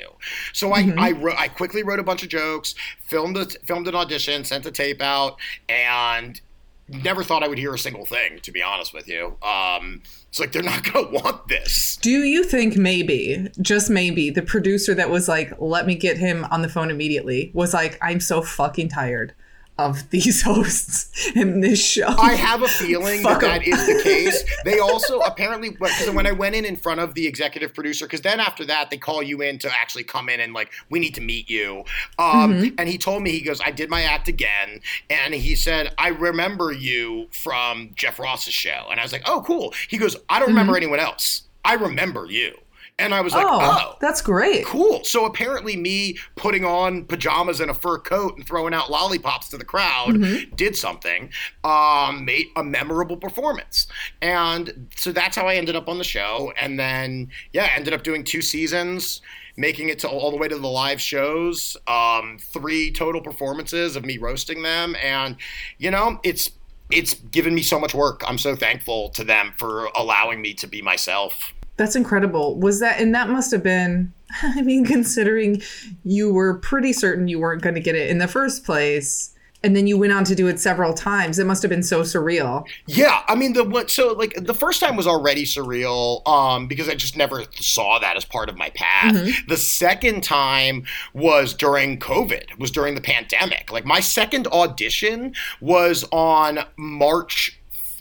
[0.54, 3.96] So I I wrote I quickly wrote a bunch of jokes, filmed a, filmed an
[3.96, 5.38] audition, sent the tape out,
[5.70, 6.40] and
[6.88, 8.40] never thought I would hear a single thing.
[8.42, 11.98] To be honest with you, um, it's like they're not gonna want this.
[11.98, 16.46] Do you think maybe, just maybe, the producer that was like, let me get him
[16.46, 19.34] on the phone immediately was like, I'm so fucking tired
[19.78, 22.08] of these hosts in this show?
[22.08, 24.44] I have a feeling that Fuck that is the case.
[24.66, 28.22] They also apparently because when I went in in front of the executive producer, because
[28.22, 31.16] then after that they call you in to actually come in and like we need
[31.16, 31.84] to meet you.
[32.20, 32.76] Um, Mm-hmm.
[32.78, 36.10] And he told me he goes, I did my act again, and he said I
[36.10, 39.74] remember you from Jeff Ross's show, and I was like, oh cool.
[39.90, 41.44] He goes, I don't remember anyone else.
[41.64, 42.58] I remember you,
[43.00, 44.66] and I was like, oh, oh that's great.
[44.66, 45.04] cool.
[45.04, 49.58] So apparently, me putting on pajamas and a fur coat and throwing out lollipops to
[49.58, 50.56] the crowd Mm-hmm.
[50.56, 51.30] did something,
[51.64, 53.88] um, made a memorable performance.
[54.22, 56.54] And so that's how I ended up on the show.
[56.60, 59.22] And then, yeah, ended up doing two seasons,
[59.58, 64.06] making it to all the way to the live shows, um, three total performances of
[64.06, 64.96] me roasting them.
[65.02, 65.38] And,
[65.78, 66.52] you know, it's.
[66.94, 68.22] It's given me so much work.
[68.28, 71.54] I'm so thankful to them for allowing me to be myself.
[71.78, 72.60] That's incredible.
[72.60, 75.62] Was that, and that must have been, I mean, considering
[76.04, 79.76] you were pretty certain you weren't going to get it in the first place, and
[79.76, 82.66] then you went on to do it several times, it must have been so surreal.
[82.88, 86.90] Yeah, I mean the what so like the first time was already surreal um because
[86.90, 89.14] I just never saw that as part of my path.
[89.48, 93.72] The second time was during COVID, was during the pandemic.
[93.72, 97.60] Like my second audition was on March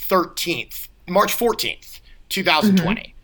[0.09, 3.15] 13th, March 14th, 2020.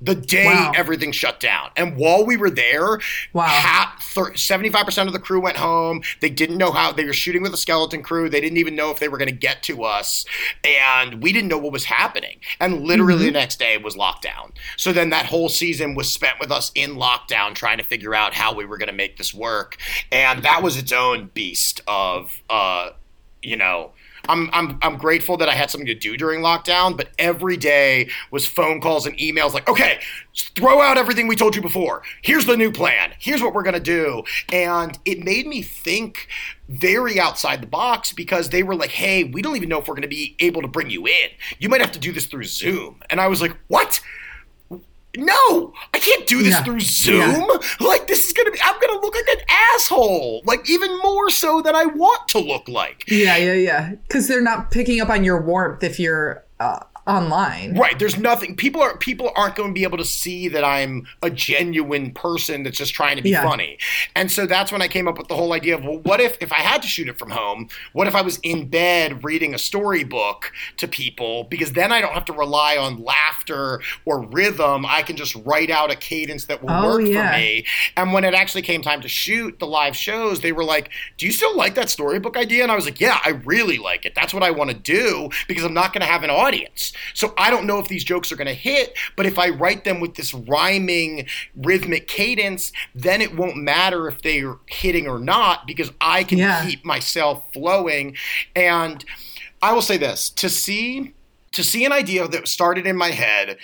[0.00, 0.72] The day Wow.
[0.74, 1.70] everything shut down.
[1.76, 3.00] And while we were there,
[3.34, 3.46] Wow.
[3.48, 6.02] ha- thir- 75% of the crew went home.
[6.20, 8.28] They didn't know how they were shooting with a skeleton crew.
[8.30, 10.24] They didn't even know if they were going to get to us.
[10.64, 12.40] And we didn't know what was happening.
[12.60, 14.52] And literally the next day was lockdown.
[14.76, 18.32] So then that whole season was spent with us in lockdown trying to figure out
[18.34, 19.76] how we were going to make this work.
[20.10, 22.90] And that was its own beast of, uh,
[23.42, 23.92] you know,
[24.30, 28.08] I'm, I'm, I'm grateful that I had something to do during lockdown, but every day
[28.30, 30.00] was phone calls and emails like, okay,
[30.54, 32.02] throw out everything we told you before.
[32.22, 33.12] Here's the new plan.
[33.18, 34.22] Here's what we're to do.
[34.52, 36.28] And it made me think
[36.68, 39.94] very outside the box because they were like, hey, we don't even know if we're
[40.02, 41.30] to be able to bring you in.
[41.58, 43.02] You might have to do this through Zoom.
[43.10, 44.00] And I was like, what?
[45.16, 46.62] No, I can't do this Yeah.
[46.62, 47.48] through Zoom.
[47.80, 49.42] Like, this is gonna be, I'm gonna look like an
[49.74, 50.42] asshole.
[50.44, 53.04] Like, even more so than I want to look like.
[53.08, 53.90] Yeah, yeah, yeah.
[54.06, 57.76] Because they're not picking up on your warmth if you're uh, online.
[57.78, 57.98] Right.
[57.98, 58.54] There's nothing.
[58.56, 62.62] People are people aren't going to be able to see that I'm a genuine person
[62.62, 63.42] that's just trying to be Yeah.
[63.42, 63.78] funny.
[64.14, 66.36] And so that's when I came up with the whole idea of well, what if
[66.40, 67.68] if I had to shoot it from home?
[67.92, 71.44] What if I was in bed reading a storybook to people?
[71.44, 74.86] Because then I don't have to rely on laughter or rhythm.
[74.86, 77.32] I can just write out a cadence that will Oh, work yeah.
[77.32, 77.66] for me.
[77.96, 81.26] And when it actually came time to shoot the live shows, they were like, "Do
[81.26, 84.14] you still like that storybook idea?" And I was like, "Yeah, I really like it.
[84.14, 86.92] That's what I want to do because I'm not going to have an audience.
[87.14, 89.84] So I don't know if these jokes are going to hit, but if I write
[89.84, 95.66] them with this rhyming rhythmic cadence, then it won't matter if they're hitting or not
[95.66, 96.66] because I can Yeah.
[96.66, 98.16] keep myself flowing."
[98.54, 99.04] And
[99.62, 101.12] I will say this, to see
[101.52, 103.58] to see an idea that started in my head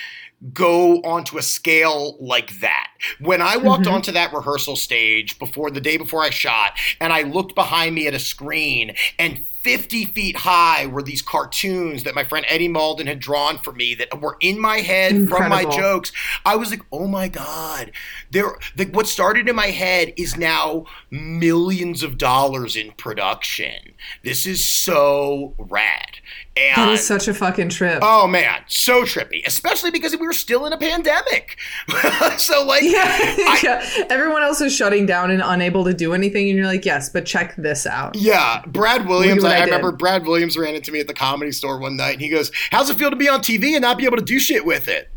[0.53, 2.88] go onto a scale like that.
[3.20, 3.94] When I walked mm-hmm.
[3.94, 8.07] onto that rehearsal stage before the day before I shot, and I looked behind me
[8.07, 13.09] at a screen, and 50 feet high were these cartoons that my friend Eddie Malden
[13.09, 16.12] had drawn for me that were in my head from my jokes.
[16.44, 17.90] I was like, oh my God.
[18.31, 23.94] There the, what started in my head is now millions of dollars in production.
[24.22, 26.20] This is so rad.
[26.57, 27.99] And That is such a fucking trip.
[28.03, 31.59] Oh man, so trippy, especially because we were still in a pandemic.
[32.38, 34.05] so like, yeah, I- yeah.
[34.11, 37.27] Everyone else is shutting down and unable to do anything, and you're like, yes, but
[37.27, 38.16] check this out.
[38.16, 39.45] yeah, Brad Williams.
[39.45, 42.12] I, I I remember Brad Williams ran into me at the comedy store one night,
[42.14, 44.25] and he goes, "How's it feel to be on TV and not be able to
[44.25, 45.11] do shit with it?"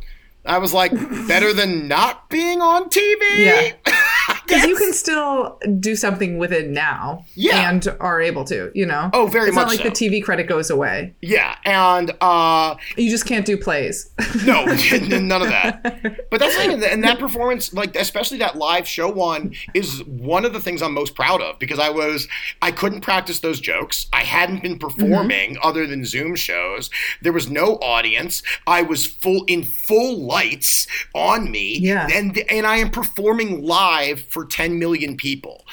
[0.46, 0.92] I was like,
[1.28, 3.72] "Better than not being on TV." Yeah.
[4.46, 7.70] Because you can still do something with it now, Yeah.
[7.70, 8.72] and are able to.
[8.74, 10.10] You know, Oh, very it's not much like the.
[10.10, 11.14] TV credit goes away.
[11.22, 14.10] Yeah, and uh, You just can't do plays.
[14.46, 14.66] No,
[15.02, 16.28] none of that.
[16.32, 20.46] But that's the thing, and that performance, like especially that live show one, is one
[20.46, 22.28] of the things I'm most proud of because I was
[22.62, 24.08] I couldn't practice those jokes.
[24.14, 26.90] I hadn't been performing other than Zoom shows.
[27.22, 28.42] There was no audience.
[28.66, 32.08] I was full in full lights on me, Yeah.
[32.12, 35.66] and and I am performing live for 10 million people.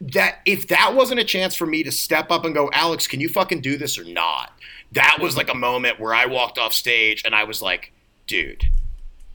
[0.00, 3.20] That if that wasn't a chance for me to step up and go, Alex, can
[3.20, 4.52] you fucking do this or not?
[4.92, 7.92] That was like a moment where I walked off stage and I was like,
[8.26, 8.64] dude,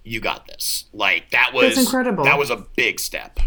[0.04, 0.86] you got this.
[0.94, 2.24] Like that was That's incredible.
[2.26, 3.40] That was a big step.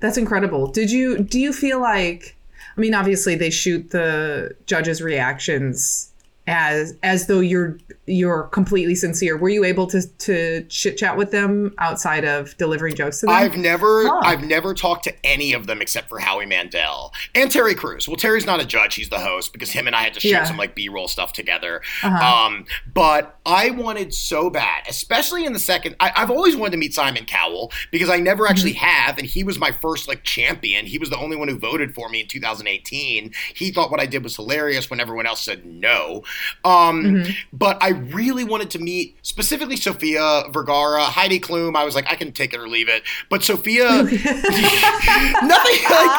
[0.00, 0.66] That's incredible.
[0.66, 2.36] Did you do you feel like
[2.76, 6.10] I mean obviously they shoot the judges reactions
[6.46, 7.78] as as though you're
[8.12, 9.36] you're completely sincere.
[9.36, 13.34] Were you able to to chit chat with them outside of delivering jokes to them?
[13.34, 14.20] I've never Huh.
[14.24, 18.06] I've never talked to any of them except for Howie Mandel and Terry Crews.
[18.08, 20.30] Well, Terry's not a judge; he's the host because him and I had to shoot
[20.30, 20.44] Yeah.
[20.44, 21.80] some like B roll stuff together.
[22.02, 22.46] Uh-huh.
[22.46, 25.96] Um, but I wanted so bad, especially in the second.
[26.00, 28.84] I, I've always wanted to meet Simon Cowell because I never actually Mm-hmm.
[28.86, 30.86] have, and he was my first like champion.
[30.86, 33.32] He was the only one who voted for me in 2018.
[33.54, 36.22] He thought what I did was hilarious when everyone else said no.
[36.64, 37.30] Um, Mm-hmm.
[37.52, 41.76] But I really wanted to meet specifically Sofia Vergara, Heidi Klum.
[41.76, 43.02] I was like, I can take it or leave it.
[43.28, 46.10] But Sofia, nothing like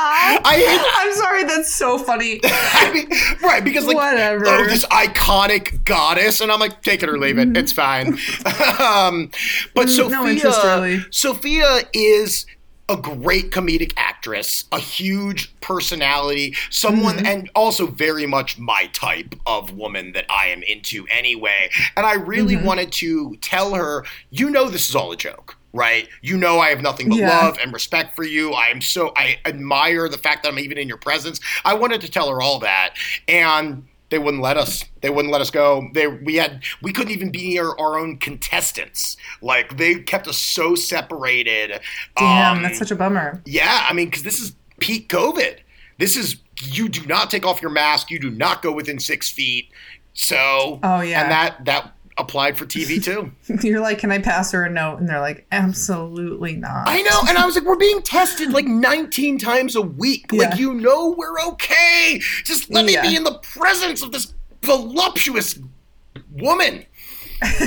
[0.45, 2.39] I, I'm sorry, that's so funny.
[2.43, 3.09] I mean,
[3.41, 4.45] right, because like, Whatever.
[4.47, 8.17] oh, this iconic goddess, and I'm like, take it or leave it, it's fine.
[8.79, 9.29] um,
[9.73, 10.23] but Sofia, Mm-hmm.
[10.23, 11.05] no interest, really.
[11.11, 12.45] Sofia is
[12.89, 17.25] a great comedic actress, a huge personality, someone, Mm-hmm.
[17.25, 21.69] and also very much my type of woman that I am into anyway.
[21.95, 22.65] And I really Mm-hmm.
[22.65, 25.57] wanted to tell her, you know, this is all a joke.
[25.75, 27.25] Right, you know I have nothing but Yeah.
[27.25, 28.51] love and respect for you.
[28.51, 31.39] I am so I admire the fact that I'm even in your presence.
[31.65, 32.93] I wanted to tell her all that,
[33.27, 34.85] and they wouldn't let us.
[35.01, 35.89] They wouldn't let us go.
[35.95, 39.17] They we had we couldn't even be near our own contestants.
[39.41, 41.79] Like they kept us so separated.
[42.15, 43.41] Damn, Um, that's such a bummer.
[43.45, 45.57] yeah, I mean, because this is peak COVID.
[45.97, 48.11] This is you do not take off your mask.
[48.11, 49.69] You do not go within six feet.
[50.13, 51.23] So Oh, yeah.
[51.23, 53.31] and that that applied for TV too.
[53.67, 54.97] You're like, can I pass her a note?
[54.97, 56.87] And they're like, absolutely not.
[56.87, 57.21] I know.
[57.27, 60.27] And I was like, we're being tested like 19 times a week.
[60.31, 60.49] Yeah.
[60.49, 62.19] Like, you know, we're okay.
[62.43, 65.59] Just let me be in the presence of this voluptuous
[66.31, 66.85] woman.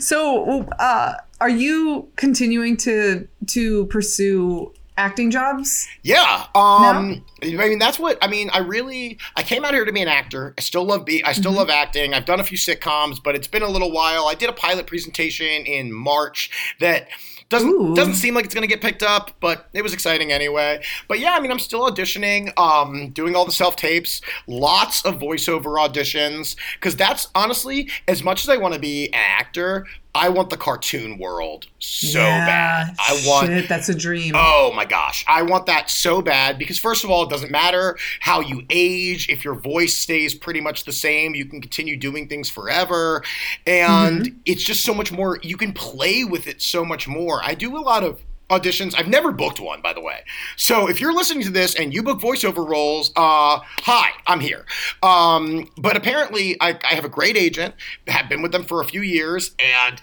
[0.00, 5.88] So, uh, are you continuing to to pursue acting jobs?
[6.02, 6.46] Yeah.
[6.54, 10.02] Um I mean that's what I mean I really I came out here to be
[10.02, 10.54] an actor.
[10.56, 11.58] I still love be I still Mm-hmm.
[11.58, 12.14] love acting.
[12.14, 14.26] I've done a few sitcoms, but it's been a little while.
[14.26, 17.08] I did a pilot presentation in March that
[17.50, 17.94] doesn't Ooh.
[17.94, 20.82] doesn't seem like it's going to get picked up, but it was exciting anyway.
[21.08, 25.76] But yeah, I mean I'm still auditioning, um doing all the self-tapes, lots of voiceover
[25.78, 30.50] auditions cuz that's honestly as much as I want to be an actor, I want
[30.50, 32.96] the cartoon world so Yeah, bad.
[32.98, 34.34] I want Shit, that's a dream.
[34.36, 37.98] Oh my gosh, I want that so bad because first of all, it doesn't matter
[38.20, 39.28] how you age.
[39.28, 43.22] If your voice stays pretty much the same, you can continue doing things forever,
[43.66, 44.38] and mm-hmm.
[44.44, 45.40] it's just so much more.
[45.42, 47.40] You can play with it so much more.
[47.42, 48.94] I do a lot of auditions.
[48.96, 50.24] I've never booked one, by the way.
[50.56, 54.66] So if you're listening to this and you book voiceover roles, uh, hi, I'm here.
[55.02, 57.74] Um, but apparently, I, I have a great agent.
[58.06, 60.00] Have been with them for a few years, and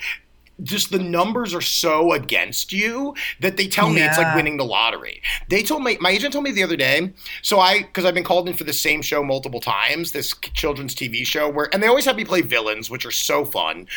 [0.64, 4.66] just the numbers are so against you that they tell me it's like winning the
[4.66, 5.22] lottery.
[5.49, 7.12] They told me my agent told me the other day.
[7.41, 10.95] So I because I've been called in for the same show multiple times, this children's
[10.95, 13.88] TV show where and they always have me play villains, which are so fun.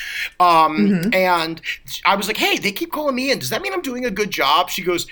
[0.41, 1.61] Um, And
[2.05, 3.39] I was like, hey, they keep calling me in.
[3.39, 4.71] Does that mean I'm doing a good job?
[4.71, 5.07] She goes.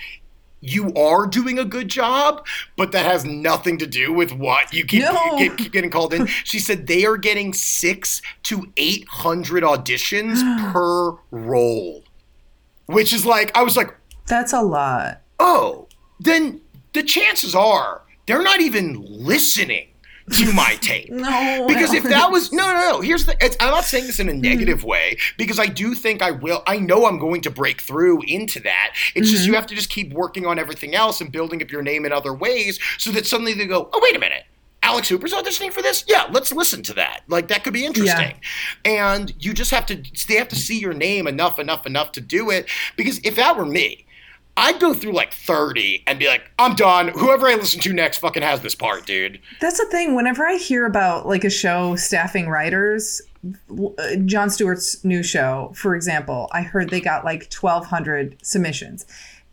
[0.64, 2.46] You are doing a good job,
[2.76, 5.36] but that has nothing to do with what you keep, No.
[5.36, 6.26] keep, keep getting called in.
[6.44, 10.40] She said they are getting six to eight hundred auditions
[10.72, 12.04] per role,
[12.86, 13.94] which is like I was like,
[14.28, 15.20] That's a lot.
[15.40, 15.88] oh,
[16.20, 16.60] then
[16.92, 19.88] the chances are they're not even listening
[20.30, 21.10] to my tape.
[21.22, 23.00] No, Because if that was no, no, no.
[23.00, 23.36] Here's the.
[23.40, 24.40] It's, I'm not saying this in a mm-hmm.
[24.40, 26.62] negative way because I do think I will.
[26.66, 28.94] I know I'm going to break through into that.
[29.14, 29.56] It's just you mm-hmm.
[29.56, 32.34] have to just keep working on everything else and building up your name in other
[32.34, 34.44] ways so that suddenly they go, oh wait a minute.
[34.82, 36.04] Alex Hooper's auditioning for this?
[36.08, 37.20] Yeah, let's listen to that.
[37.28, 38.34] Like that could be interesting.
[38.84, 42.20] And you just have to they have to see your name enough, enough, enough to
[42.20, 42.68] do it.
[42.96, 44.06] Because if that were me,
[44.57, 47.09] I'd go through like 30 and be like, I'm done.
[47.09, 49.40] Whoever I listen to next fucking has this part, dude.
[49.61, 50.14] That's the thing.
[50.14, 53.22] Whenever I hear about like a show staffing writers,
[53.98, 59.07] uh, Jon Stewart's new show, for example, I heard they got like 1,200 submissions,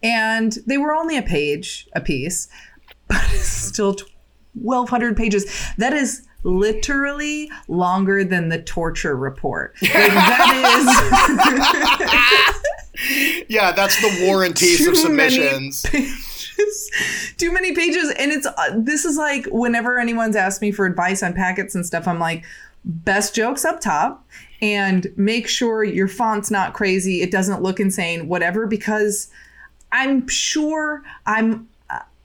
[0.03, 2.49] and they were only a page a piece,
[3.07, 3.95] but it's still
[4.53, 5.45] 1,200 pages.
[5.77, 9.75] That is literally longer than the torture report.
[9.81, 10.53] Like, that
[12.53, 12.85] is.
[13.47, 15.85] Yeah, that's the warranties of submissions.
[15.85, 16.91] pages.
[17.37, 18.13] Too many pages.
[18.17, 21.85] And it's, uh, this is like whenever anyone's asked me for advice on packets and
[21.85, 22.45] stuff, I'm like,
[22.85, 24.25] best jokes up top
[24.61, 27.21] and make sure your font's not crazy.
[27.21, 29.29] It doesn't look insane, whatever, because
[29.91, 31.67] I'm sure I'm.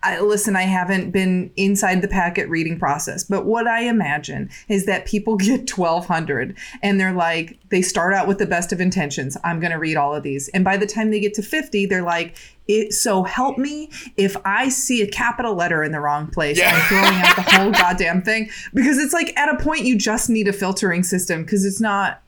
[0.05, 4.85] I, listen, I haven't been inside the packet reading process, but what I imagine is
[4.85, 9.37] that people get 1200 and they're like, they start out with the best of intentions.
[9.43, 10.49] I'm going to read all of these.
[10.49, 12.37] And by the time they get to 50, they're like,
[12.69, 16.59] it, so help me if I see a capital letter in the wrong place.
[16.59, 16.75] Yeah.
[16.75, 20.29] I'm throwing out the whole goddamn thing because it's like at a point you just
[20.29, 22.23] need a filtering system because it's not,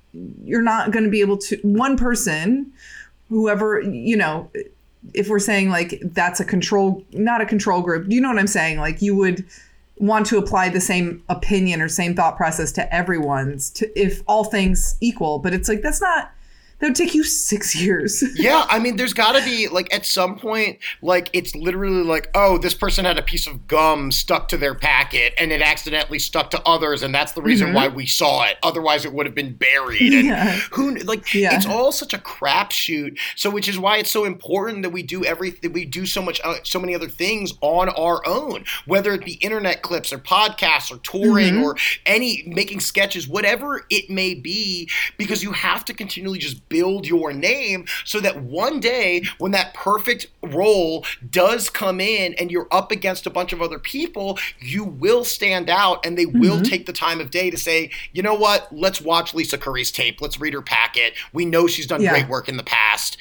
[0.44, 2.72] you're not going to be able to, one person,
[3.28, 4.50] whoever, you know,
[5.14, 8.46] if we're saying like that's a control not a control group you know what i'm
[8.46, 8.78] saying?
[8.78, 9.44] Like you would
[9.98, 14.44] want to apply the same opinion or same thought process to everyone's to if all
[14.44, 16.32] things equal but it's like that's not
[16.78, 20.04] that would take you six years yeah, I mean, there's got to be like at
[20.04, 24.48] some point, like it's literally like, oh, this person had a piece of gum stuck
[24.48, 28.06] to their packet, and it accidentally stuck to others, and that's the reason why we
[28.06, 28.56] saw it.
[28.62, 30.12] Otherwise, it would have been buried.
[30.12, 30.56] And Yeah.
[30.72, 31.56] who like Yeah.
[31.56, 33.18] it's all such a crapshoot.
[33.36, 35.72] So, which is why it's so important that we do everything.
[35.72, 39.34] We do so much, uh, so many other things on our own, whether it be
[39.34, 45.42] internet clips or podcasts or touring or any making sketches, whatever it may be, because
[45.42, 50.26] you have to continually just build your name so that one day when that perfect
[50.42, 55.24] role does come in and you're up against a bunch of other people, you will
[55.24, 56.62] stand out and they will mm-hmm.
[56.62, 60.20] take the time of day to say, you know what, let's watch Lisa Curry's tape,
[60.20, 61.14] let's read her packet.
[61.32, 62.10] We know she's done Yeah.
[62.10, 63.16] great work in the past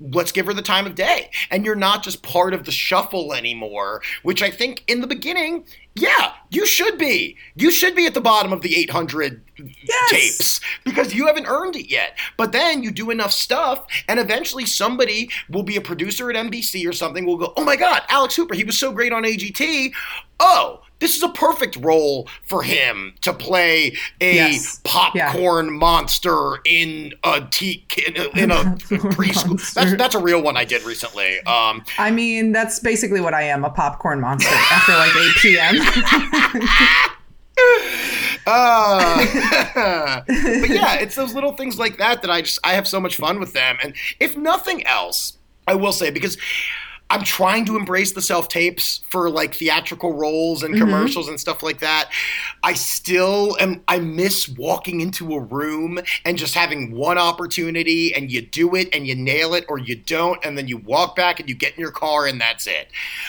[0.00, 1.30] let's give her the time of day.
[1.50, 5.64] And you're not just part of the shuffle anymore, which I think in the beginning
[5.96, 7.36] Yeah, you should be.
[7.56, 10.10] You should be at the bottom of the 800 Yes.
[10.10, 12.16] tapes because you haven't earned it yet.
[12.36, 16.88] But then you do enough stuff, and eventually somebody will be a producer at NBC
[16.88, 17.26] or something.
[17.26, 19.92] Will go, oh my God, Alex Hooper, he was so great on AGT.
[20.38, 24.80] Oh, this is a perfect role for him to play a Yes.
[24.84, 28.54] popcorn monster in a tea in a, in a
[29.14, 29.48] preschool.
[29.48, 29.80] monster.
[29.80, 31.40] That's that's a real one I did recently.
[31.40, 35.76] Um, I mean, that's basically what I am a popcorn monster after like 8 p.m.
[38.46, 39.26] Uh,
[40.26, 43.16] but yeah, it's those little things like that that I just I have so much
[43.16, 43.76] fun with them.
[43.82, 45.36] And if nothing else,
[45.66, 46.38] I will say because
[47.10, 50.84] I'm trying to embrace the self tapes for like theatrical roles and mm-hmm.
[50.84, 52.10] commercials and stuff like that.
[52.62, 53.82] I still am.
[53.88, 58.88] I miss walking into a room and just having one opportunity and you do it
[58.94, 61.74] and you nail it or you don't and then you walk back and you get
[61.74, 62.88] in your car and that's it.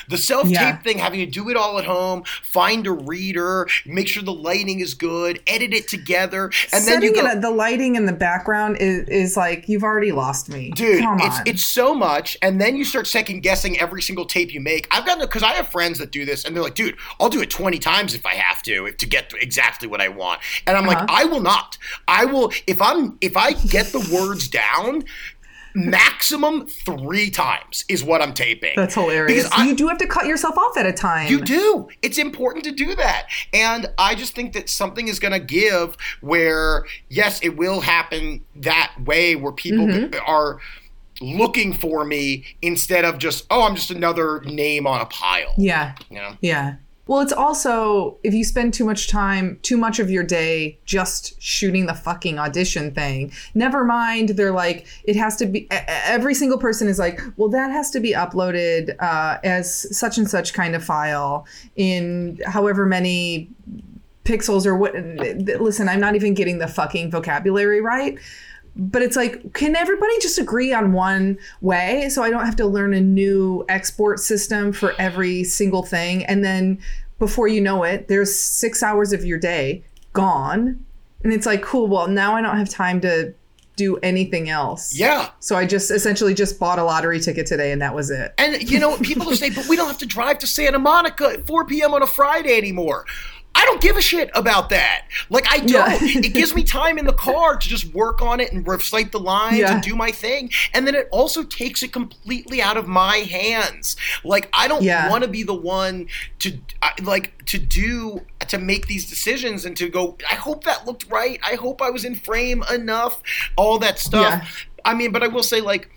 [0.09, 0.77] The self tape Yeah.
[0.77, 4.79] thing, having to do it all at home, find a reader, make sure the lighting
[4.79, 7.31] is good, edit it together, and then you Setting go.
[7.31, 11.19] it, the lighting in the background is, is like you've already lost me, Dude, Come
[11.21, 14.87] it's it's so much, and then you start second guessing every single tape you make.
[14.91, 17.41] I've gotten because I have friends that do this, and they're like, "Dude, I'll do
[17.41, 20.75] it twenty times if I have to to get to exactly what I want." And
[20.77, 20.99] I'm Uh-huh.
[21.01, 21.77] like, "I will not.
[22.07, 25.03] I will if I'm if I get the words down."
[25.73, 28.73] Maximum three times is what I'm taping.
[28.75, 29.43] That's hilarious.
[29.45, 31.31] Because I- you do have to cut yourself off at a time.
[31.31, 31.87] you do.
[32.01, 33.27] It's important to do that.
[33.53, 38.43] And I just think that something is going to give where, yes, it will happen
[38.57, 40.19] that way where people Mm-hmm.
[40.27, 40.57] are
[41.21, 45.53] looking for me instead of just, oh, I'm just another name on a pile.
[45.57, 45.93] Yeah.
[46.09, 46.35] You know?
[46.41, 46.73] Yeah.
[47.11, 51.33] Well, it's also if you spend too much time, too much of your day just
[51.41, 53.33] shooting the fucking audition thing.
[53.53, 55.67] Never mind, they're like it has to be.
[55.71, 60.29] Every single person is like, well, that has to be uploaded uh, as such and
[60.29, 61.45] such kind of file
[61.75, 63.49] in however many
[64.23, 64.95] pixels or what.
[65.61, 68.17] Listen, I'm not even getting the fucking vocabulary right.
[68.73, 72.65] But it's like, can everybody just agree on one way so I don't have to
[72.65, 76.23] learn a new export system for every single thing?
[76.25, 76.79] And then
[77.21, 80.83] before you know it, there's six hours of your day gone.
[81.23, 83.35] And it's like, cool, well, now I don't have time to
[83.75, 84.91] do anything else.
[84.97, 85.29] Yeah.
[85.39, 88.33] So I just essentially just bought a lottery ticket today and that was it.
[88.39, 88.97] And you know?
[88.97, 91.93] People will say, but we don't have to drive to Santa Monica at 4 p.m.
[91.93, 93.05] on a Friday anymore.
[93.53, 95.03] I don't give a shit about that.
[95.29, 95.69] Like I don't.
[95.69, 95.97] Yeah.
[96.01, 99.19] it gives me time in the car to just work on it and recite the
[99.19, 99.73] lines Yeah.
[99.73, 100.49] and do my thing.
[100.73, 103.97] And then it also takes it completely out of my hands.
[104.23, 105.09] Like I don't Yeah.
[105.09, 106.07] want to be the one
[106.39, 106.57] to
[107.03, 110.17] like to do to make these decisions and to go.
[110.29, 111.39] I hope that looked right.
[111.45, 113.21] I hope I was in frame enough.
[113.57, 114.65] All that stuff.
[114.83, 115.89] I mean, but I will say like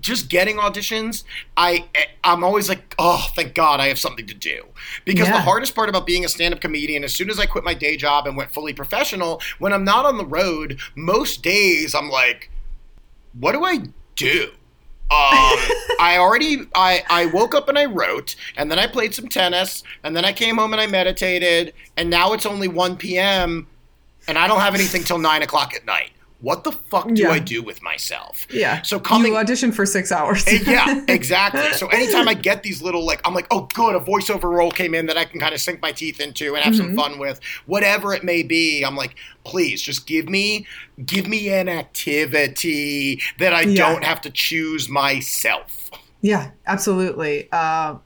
[0.00, 1.24] just getting auditions,
[1.56, 1.86] I
[2.24, 4.64] I'm always like, oh, thank God I have something to do.
[5.04, 7.74] Because the hardest part about being a stand-up comedian, as soon as I quit my
[7.74, 12.10] day job and went fully professional, when I'm not on the road, most days I'm
[12.10, 12.50] like,
[13.38, 13.78] what do I
[14.16, 14.50] do?
[15.10, 15.58] Um,
[16.00, 19.82] I already I I woke up and I wrote, and then I played some tennis,
[20.04, 23.66] and then I came home and I meditated, and now it's only 1 p.m.
[24.28, 26.10] and I don't have anything till nine o'clock at night.
[26.42, 27.30] What the fuck do Yeah.
[27.30, 28.46] I do with myself?
[28.50, 28.80] Yeah.
[28.82, 30.42] So coming You auditioned for six hours.
[30.46, 31.72] Eh, yeah, exactly.
[31.74, 34.94] So anytime I get these little like, I'm like, oh, good, a voiceover role came
[34.94, 36.94] in that I can kind of sink my teeth into and have Mm-hmm.
[36.94, 38.82] some fun with, whatever it may be.
[38.82, 40.66] I'm like, please, just give me,
[41.04, 43.88] give me an activity that I Yeah.
[43.90, 45.90] don't have to choose myself.
[46.22, 47.48] Yeah, absolutely.
[47.52, 47.96] Uh,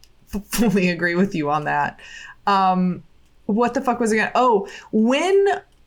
[0.50, 2.00] fully agree with you on that.
[2.46, 3.02] Um,
[3.46, 4.16] what the fuck was it?
[4.16, 5.46] Gonna, oh, when?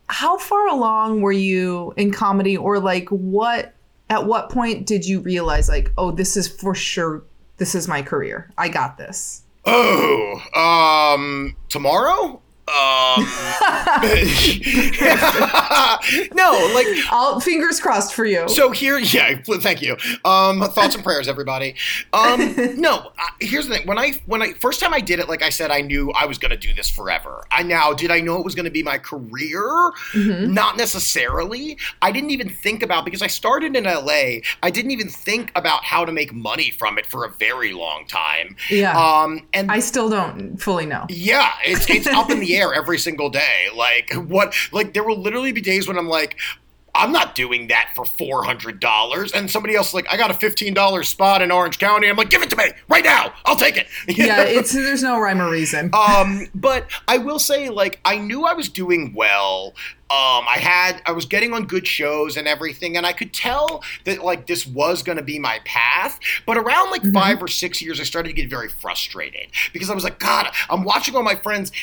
[0.10, 3.74] How far along were you in comedy, or like what?
[4.10, 7.24] At what point did you realize, like, oh, this is for sure.
[7.58, 8.52] This is my career.
[8.58, 9.44] I got this.
[9.66, 12.42] Oh, um, tomorrow.
[12.68, 13.24] Um,
[16.34, 18.48] no, like I'll fingers crossed for you.
[18.50, 19.98] So here, yeah, thank you.
[20.26, 21.76] Um, thoughts and prayers, everybody.
[22.14, 23.88] Um, no, I- here's the thing.
[23.88, 26.26] When I when I first time I did it, like I said, I knew I
[26.26, 27.44] was going to do this forever.
[27.52, 29.62] I now did I know it was going to be my career?
[30.14, 30.54] Mm-hmm.
[30.54, 31.78] Not necessarily.
[32.02, 34.40] I didn't even think about because I started in LA.
[34.64, 38.06] I didn't even think about how to make money from it for a very long
[38.08, 38.56] time.
[38.70, 38.98] Yeah.
[38.98, 41.06] Um, and I still don't fully know.
[41.10, 43.68] yeah, it's it's up in the air every single day.
[43.76, 44.54] Like what?
[44.72, 46.36] Like there will literally be days when I'm like.
[46.96, 50.34] I'm not doing that for four hundred dollars, and somebody else like, I got a
[50.34, 52.10] fifteen dollars spot in Orange County.
[52.10, 53.34] I'm like, give it to me right now.
[53.46, 53.86] I'll take it.
[54.08, 55.92] Yeah, it's there's no rhyme or reason.
[55.94, 59.76] um, but I will say, like, I knew I was doing well
[60.10, 63.84] Um, I had I was getting on good shows and everything, and I could tell
[64.06, 66.18] that like this was going to be my path.
[66.46, 67.12] But around like mm-hmm.
[67.12, 70.48] five or six years, I started to get very frustrated because I was like, God,
[70.70, 71.74] I'm watching all my friends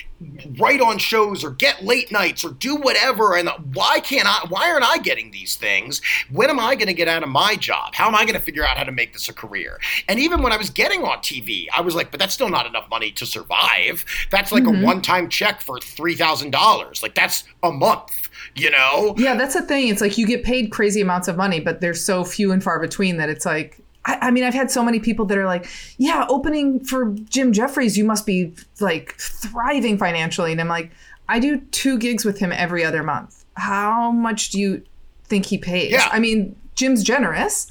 [0.58, 4.46] write on shows or get late nights or do whatever, and why can't I?
[4.48, 6.00] Why aren't I getting these things?
[6.30, 7.94] When am I going to get out of my job?
[7.94, 9.78] How am I going to figure out how to make this a career?
[10.08, 12.64] And even when I was getting on TV, I was like, but that's still not
[12.64, 14.06] enough money to survive.
[14.30, 14.82] That's like mm-hmm.
[14.82, 17.02] a one-time check for three thousand dollars.
[17.02, 18.13] Like that's a month
[18.56, 19.14] you know?
[19.16, 19.88] Yeah, that's the thing.
[19.88, 22.78] It's like you get paid crazy amounts of money, but they're so few and far
[22.78, 25.66] between that it's like, I, I, mean, I've had so many people that are like,
[25.98, 30.52] yeah, opening for Jim Jeffries, you must be like thriving financially.
[30.52, 30.90] And I'm like,
[31.28, 33.44] I do two gigs with him every other month.
[33.56, 34.82] How much do you
[35.24, 35.92] think he pays?
[35.92, 36.08] Yeah.
[36.12, 37.66] I mean, Jim's generous.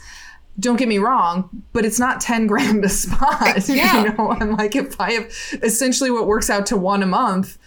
[0.60, 3.68] Don't get me wrong, but it's not 10 grand a spot.
[3.70, 4.04] Yeah.
[4.04, 5.32] You know, I'm like, if I have
[5.62, 7.58] essentially what works out to one a month,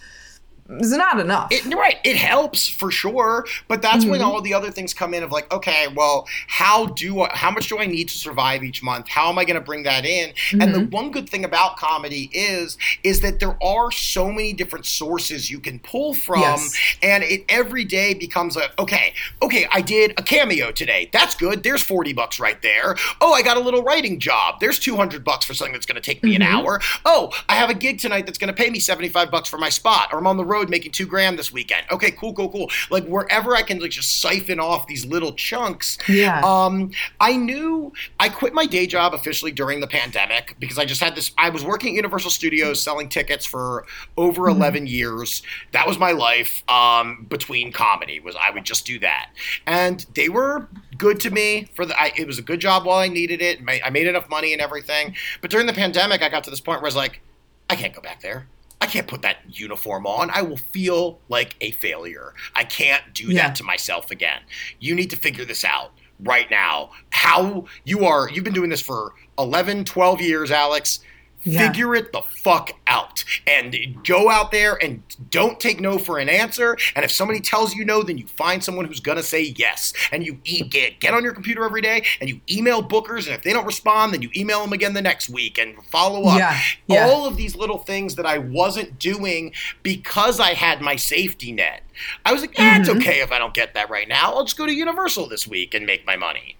[0.69, 1.47] is not enough.
[1.51, 1.97] It, right.
[2.03, 4.11] It helps for sure, but that's mm-hmm.
[4.11, 7.51] when all the other things come in of like, okay, well, how do I, how
[7.51, 9.07] much do I need to survive each month?
[9.07, 10.31] How am I going to bring that in?
[10.31, 10.61] Mm-hmm.
[10.61, 10.89] And the mm-hmm.
[10.89, 15.59] one good thing about comedy is is that there are so many different sources you
[15.59, 16.97] can pull from, yes.
[17.01, 21.09] and it every day becomes a okay, okay, I did a cameo today.
[21.13, 21.63] That's good.
[21.63, 22.95] There's forty bucks right there.
[23.21, 24.59] Oh, I got a little writing job.
[24.59, 26.41] There's two hundred bucks for something that's going to take me mm-hmm.
[26.41, 26.81] an hour.
[27.05, 29.57] Oh, I have a gig tonight that's going to pay me seventy five bucks for
[29.57, 31.85] my spot, or I'm on the road road making two grand this weekend.
[31.91, 32.69] Okay, cool, cool, cool.
[32.89, 35.97] Like wherever I can like just siphon off these little chunks.
[36.07, 36.41] Yeah.
[36.43, 41.01] Um, I knew I quit my day job officially during the pandemic because I just
[41.01, 41.31] had this.
[41.37, 43.85] I was working at Universal Studios selling tickets for
[44.17, 44.61] over mm-hmm.
[44.61, 45.41] 11 years.
[45.71, 46.63] That was my life.
[46.69, 49.29] Um, between comedy was I would just do that,
[49.65, 51.99] and they were good to me for the.
[51.99, 53.59] I, it was a good job while I needed it.
[53.83, 55.15] I made enough money and everything.
[55.41, 57.21] But during the pandemic, I got to this point where I was like,
[57.69, 58.47] I can't go back there.
[58.79, 60.29] I can't put that uniform on.
[60.31, 62.33] I will feel like a failure.
[62.55, 63.47] I can't do yeah.
[63.47, 64.41] that to myself again.
[64.79, 66.91] You need to figure this out right now.
[67.09, 70.99] How you are, you've been doing this for 11, 12 years, Alex.
[71.47, 71.67] Yeah.
[71.67, 73.75] Figure it the fuck out and
[74.05, 76.77] go out there and don't take no for an answer.
[76.95, 79.93] And if somebody tells you no, then you find someone who's gonna say yes.
[80.11, 83.25] And you eat, get get on your computer every day and you email bookers.
[83.25, 86.25] And if they don't respond, then you email them again the next week and follow
[86.25, 86.37] up.
[86.37, 86.59] Yeah.
[86.87, 87.07] Yeah.
[87.07, 91.83] All of these little things that I wasn't doing because I had my safety net.
[92.25, 92.81] I was like, eh, mm-hmm.
[92.81, 94.33] it's okay if I don't get that right now.
[94.33, 96.57] I'll just go to Universal this week and make my money.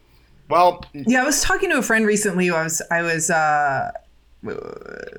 [0.50, 2.50] Well, yeah, I was talking to a friend recently.
[2.50, 3.30] I was I was.
[3.30, 3.92] uh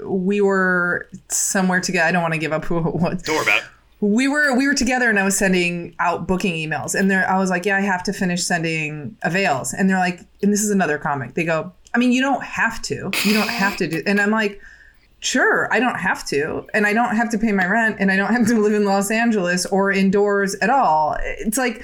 [0.05, 2.07] we were somewhere together.
[2.07, 3.23] I don't want to give up who it was.
[3.23, 3.65] Don't worry about it.
[4.01, 7.37] We were we were together and I was sending out booking emails and there I
[7.37, 9.75] was like, yeah, I have to finish sending avails.
[9.75, 11.35] And they're like, and this is another comic.
[11.35, 13.11] They go, I mean, you don't have to.
[13.25, 14.03] You don't have to do.
[14.07, 14.61] And I'm like,
[15.21, 18.17] sure, I don't have to, and I don't have to pay my rent, and I
[18.17, 21.17] don't have to live in Los Angeles or indoors at all.
[21.21, 21.83] It's like,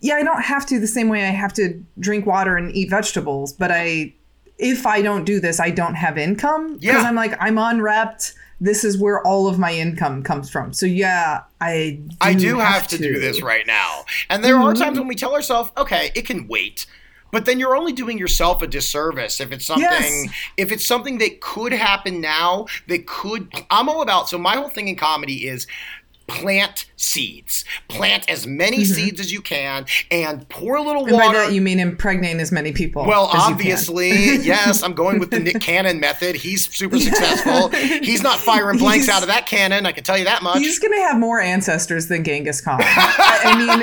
[0.00, 2.90] yeah, I don't have to the same way I have to drink water and eat
[2.90, 4.12] vegetables, but I
[4.58, 6.74] if I don't do this, I don't have income.
[6.74, 7.02] Because yeah.
[7.02, 8.34] I'm like, I'm unwrapped.
[8.60, 10.72] This is where all of my income comes from.
[10.72, 12.98] So yeah, I do I do have, have to.
[12.98, 13.02] to.
[13.02, 14.04] do this right now.
[14.28, 14.64] And there mm-hmm.
[14.64, 16.86] are times when we tell ourselves, okay, it can wait.
[17.30, 20.28] But then you're only doing yourself a disservice if it's something yes.
[20.56, 24.70] if it's something that could happen now that could I'm all about so my whole
[24.70, 25.66] thing in comedy is
[26.28, 27.64] plant seeds.
[27.88, 28.92] Plant as many mm-hmm.
[28.92, 31.26] seeds as you can and pour a little and water.
[31.26, 33.04] by that you mean impregnate as many people.
[33.04, 34.82] Well, obviously, yes.
[34.82, 36.36] I'm going with the Nick Cannon method.
[36.36, 37.70] He's super successful.
[37.70, 39.86] He's not firing blanks he's, out of that cannon.
[39.86, 40.58] I can tell you that much.
[40.58, 42.78] He's going to have more ancestors than Genghis Khan.
[42.82, 43.80] I mean,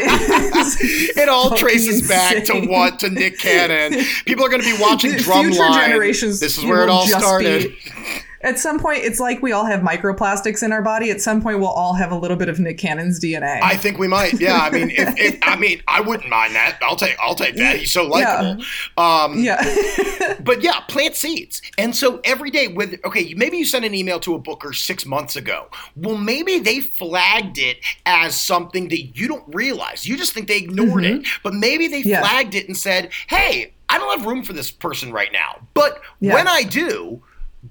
[1.17, 2.07] it all traces insane.
[2.07, 4.03] back to what to Nick Cannon.
[4.25, 5.73] People are going to be watching Drumline.
[5.73, 6.39] generations.
[6.39, 7.69] This is where it all started.
[7.69, 11.09] Be, at some point, it's like we all have microplastics in our body.
[11.09, 13.59] At some point, we'll all have a little bit of Nick Cannon's DNA.
[13.63, 14.39] I think we might.
[14.39, 14.59] Yeah.
[14.59, 16.77] I mean, if, if, I mean, I wouldn't mind that.
[16.83, 17.17] I'll take.
[17.19, 17.77] I'll take that.
[17.77, 18.63] He's so likable.
[18.97, 19.23] Yeah.
[19.23, 20.37] Um, yeah.
[20.41, 21.59] but yeah, plant seeds.
[21.79, 25.07] And so every day, with okay, maybe you sent an email to a booker six
[25.07, 25.67] months ago.
[25.95, 30.07] Well, maybe they flagged it as something that you don't realize.
[30.07, 31.21] You just think they ignored mm-hmm.
[31.21, 32.21] it, but maybe they yeah.
[32.21, 35.99] flagged it and said, "Hey, I don't have room for this person right now, but
[36.19, 36.35] yeah.
[36.35, 37.23] when I do."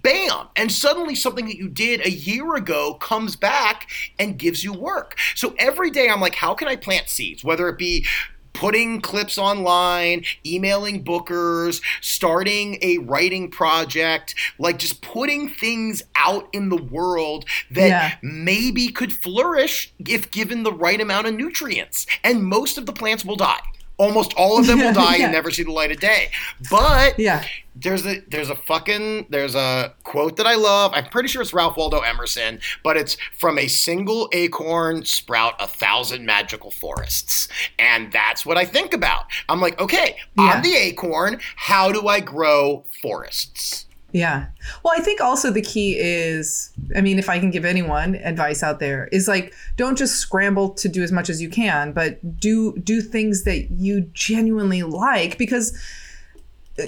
[0.05, 4.73] Bam and suddenly something that you did a year ago comes back and gives you
[4.73, 8.07] work so every day i'm like how can i plant seeds whether it be
[8.55, 16.71] putting clips online, emailing bookers, starting a writing project, like just putting things out in
[16.71, 18.15] the world that yeah.
[18.23, 22.07] maybe could flourish if given the right amount of nutrients.
[22.23, 23.61] And most of the plants will die
[23.97, 25.25] Almost all of them will die Yeah.
[25.25, 26.31] and never see the light of day.
[26.71, 27.45] But Yeah.
[27.77, 30.93] there's a there's a fucking there's a quote that I love.
[30.95, 35.67] I'm pretty sure it's Ralph Waldo Emerson, but it's from a single acorn sprout a
[35.69, 37.47] thousand magical forests.
[37.79, 39.27] And that's what I think about.
[39.49, 40.45] I'm like, okay, Yeah.
[40.45, 41.41] I'm the acorn.
[41.57, 43.87] How do I grow forests?
[44.15, 44.47] Yeah.
[44.85, 48.63] Well, I think also the key is I mean, if I can give anyone advice
[48.63, 52.39] out there, is like don't just scramble to do as much as you can, but
[52.39, 55.77] do do things that you genuinely like because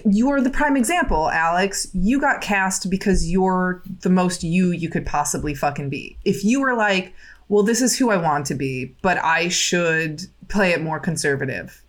[0.05, 1.89] you're the prime example, Alex.
[1.95, 6.17] You got cast because you're the most you you could possibly fucking be.
[6.25, 7.13] If you were like,
[7.49, 11.83] well, this is who I want to be, but I should play it more conservative,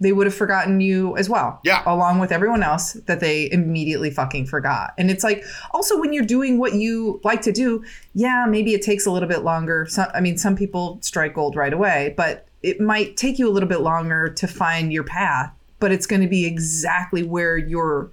[0.00, 1.60] they would have forgotten you as well.
[1.64, 1.82] Yeah.
[1.86, 4.92] Along with everyone else that they immediately fucking forgot.
[4.98, 8.82] And it's like, also when you're doing what you like to do, yeah, maybe it
[8.82, 9.86] takes a little bit longer.
[9.88, 13.52] Some, I mean, some people strike gold right away, but it might take you a
[13.52, 18.10] little bit longer to find your path, but it's going to be exactly where you're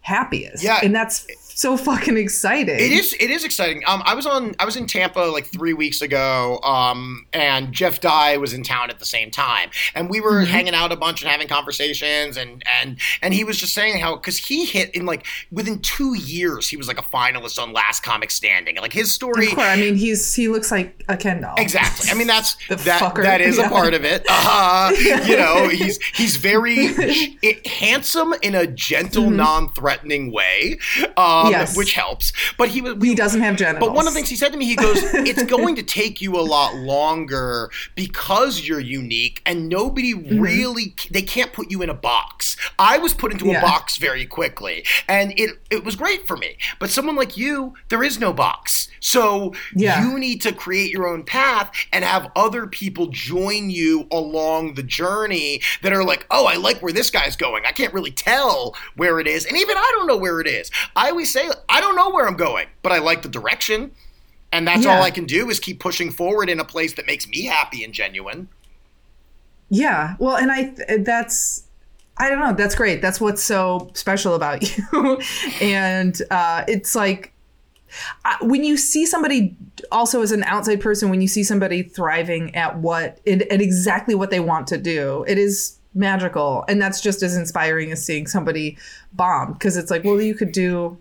[0.00, 0.62] happiest.
[0.62, 0.80] Yeah.
[0.82, 2.76] And that's so fucking exciting.
[2.76, 3.14] It is.
[3.20, 3.82] It is exciting.
[3.86, 4.54] Um, I was on.
[4.58, 6.58] I was in Tampa like three weeks ago.
[6.62, 10.74] Um, and Jeff Dye was in town at the same time, and we were hanging
[10.74, 12.36] out a bunch and having conversations.
[12.36, 16.14] And and and he was just saying how because he hit in like within two
[16.16, 18.76] years he was like a finalist on Last Comic Standing.
[18.76, 19.48] Like his story.
[19.48, 21.54] Course, I mean, he's he looks like a Ken doll.
[21.58, 22.10] Exactly.
[22.10, 23.00] I mean, that's that.
[23.02, 23.22] fucker.
[23.22, 23.66] That is Yeah.
[23.66, 24.24] a part of it.
[24.28, 24.92] Uh,
[25.26, 26.74] you know, he's he's very
[27.42, 30.78] it, handsome in a gentle, non-threatening way,
[31.16, 31.50] um, Mm-hmm.
[31.52, 31.76] Yes.
[31.76, 32.32] which helps.
[32.58, 32.94] But he was.
[33.02, 33.88] He doesn't have genitals.
[33.88, 36.20] But one of the things he said to me, he goes, "It's going to take
[36.20, 40.40] you a lot longer because you're unique, and nobody Mm-hmm.
[40.40, 42.56] really they can't put you in a box.
[42.78, 46.56] I was put into a box very quickly, and it it was great for me.
[46.78, 50.04] But someone like you, there is no box, so Yeah.
[50.06, 54.82] you need to create your own path and have other people join you along the
[54.82, 57.64] journey that are like, oh, I like where this guy's going.
[57.66, 60.70] I can't really tell where it is, and even I don't know where it is.
[60.94, 63.92] I always say, I don't know where I'm going, but I like the direction.
[64.52, 64.96] And that's Yeah.
[64.96, 67.82] all I can do is keep pushing forward in a place that makes me happy
[67.84, 68.48] and genuine.
[69.70, 70.16] Yeah.
[70.18, 71.64] Well, and I that's
[72.18, 73.00] I don't know, that's great.
[73.00, 74.62] That's what's so special about
[74.92, 75.18] you.
[75.60, 77.32] and uh it's like
[78.24, 79.54] uh, when you see somebody
[79.90, 84.14] also as an outside person when you see somebody thriving at what at, at exactly
[84.14, 88.26] what they want to do it is magical and that's just as inspiring as seeing
[88.26, 88.78] somebody
[89.12, 90.96] bomb because it's like well you could do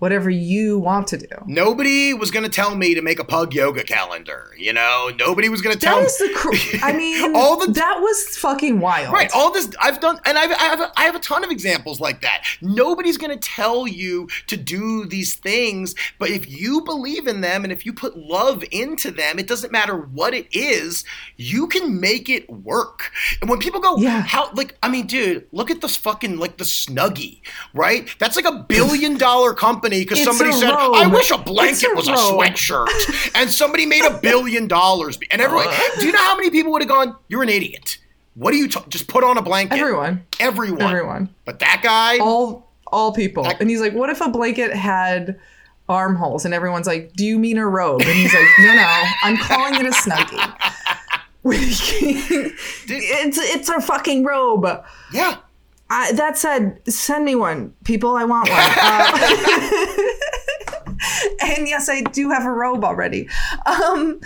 [0.00, 3.54] whatever you want to do Nobody was going to tell me to make a pug
[3.54, 4.50] yoga calendar.
[4.58, 6.06] You know, nobody was going to tell that me.
[6.06, 10.00] is the cr- i mean All the- that was fucking wild Right, all this I've
[10.00, 12.44] done, and I've, I have I have a ton of examples like that.
[12.60, 17.62] Nobody's going to tell you to do these things, but if you believe in them
[17.64, 21.04] and if you put love into them, it doesn't matter what it is,
[21.36, 23.10] you can make it work.
[23.40, 24.22] And when people go, Yeah.
[24.22, 27.40] how like I mean, dude, look at this fucking like the Snuggie,
[27.74, 28.08] right?
[28.18, 30.94] That's like a billion dollar company because somebody said, robe.
[30.94, 35.42] I wish a blanket a was a sweatshirt, and somebody made a billion dollars, and
[35.42, 35.66] everyone.
[35.98, 37.16] Do you know how many people would have gone?
[37.28, 37.98] You're an idiot.
[38.34, 39.76] What do you ta- just put on a blanket?
[39.78, 40.82] everyone Everyone.
[40.82, 43.42] everyone But that guy, all all people.
[43.42, 45.38] That- and he's like, "What if a blanket had
[45.88, 49.36] armholes?" And everyone's like, "Do you mean a robe?" And he's like, "No, no, I'm
[49.36, 50.54] calling it a snuggie."
[51.44, 54.66] it's it's a fucking robe.
[55.12, 55.36] yeah.
[55.90, 58.14] I, that said, send me one, people.
[58.16, 58.58] I want one.
[58.60, 60.06] Uh,
[61.40, 63.28] and yes, I do have a robe already.
[63.66, 64.20] Um,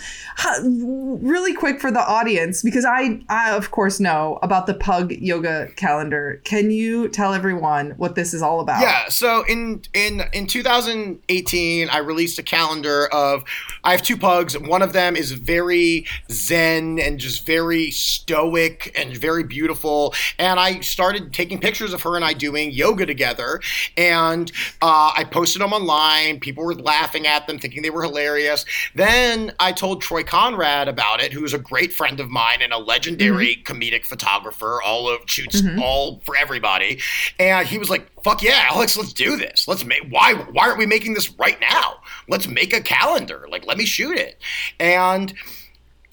[0.63, 5.69] really quick for the audience, because I, I of course know about the Pug Yoga
[5.77, 6.41] calendar.
[6.45, 8.81] Can you tell everyone what this is all about?
[8.81, 13.45] Yeah, so in in in 2018, I released a calendar of
[13.85, 14.59] I have two pugs.
[14.59, 20.15] One of them is very zen and just very stoic and very beautiful.
[20.39, 23.61] And I started taking pictures of her and I doing yoga together.
[23.97, 24.51] And
[24.83, 26.41] uh, I posted them online.
[26.41, 28.65] People were laughing at them, thinking they were hilarious.
[28.95, 32.79] Then I told Troy Conrad about it, who's a great friend of mine and a
[32.79, 34.81] legendary comedic photographer.
[34.83, 37.01] All of shoots all for everybody.
[37.39, 39.69] And he was like, "Fuck yeah, Alex, let's do this.
[39.69, 41.99] Let's make why why aren't we making this right now?
[42.29, 43.47] Let's make a calendar.
[43.51, 44.39] Like, let me shoot it."
[44.79, 45.35] And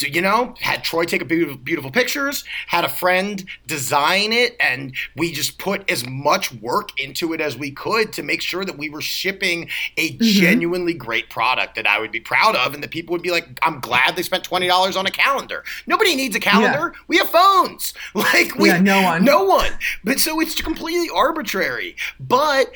[0.04, 4.96] you know, had Troy take a beautiful, beautiful pictures, had a friend design it, and
[5.16, 8.78] we just put as much work into it as we could to make sure that
[8.78, 10.24] we were shipping a mm-hmm.
[10.24, 13.60] genuinely great product that I would be proud of, and that people would be like,
[13.62, 16.94] "I'm glad they spent twenty dollars on a calendar." Nobody needs a calendar.
[17.08, 17.94] We have phones.
[18.14, 19.26] Like we, Yeah, no one.
[19.26, 19.72] no one.
[20.04, 21.96] But so it's completely arbitrary.
[22.20, 22.72] But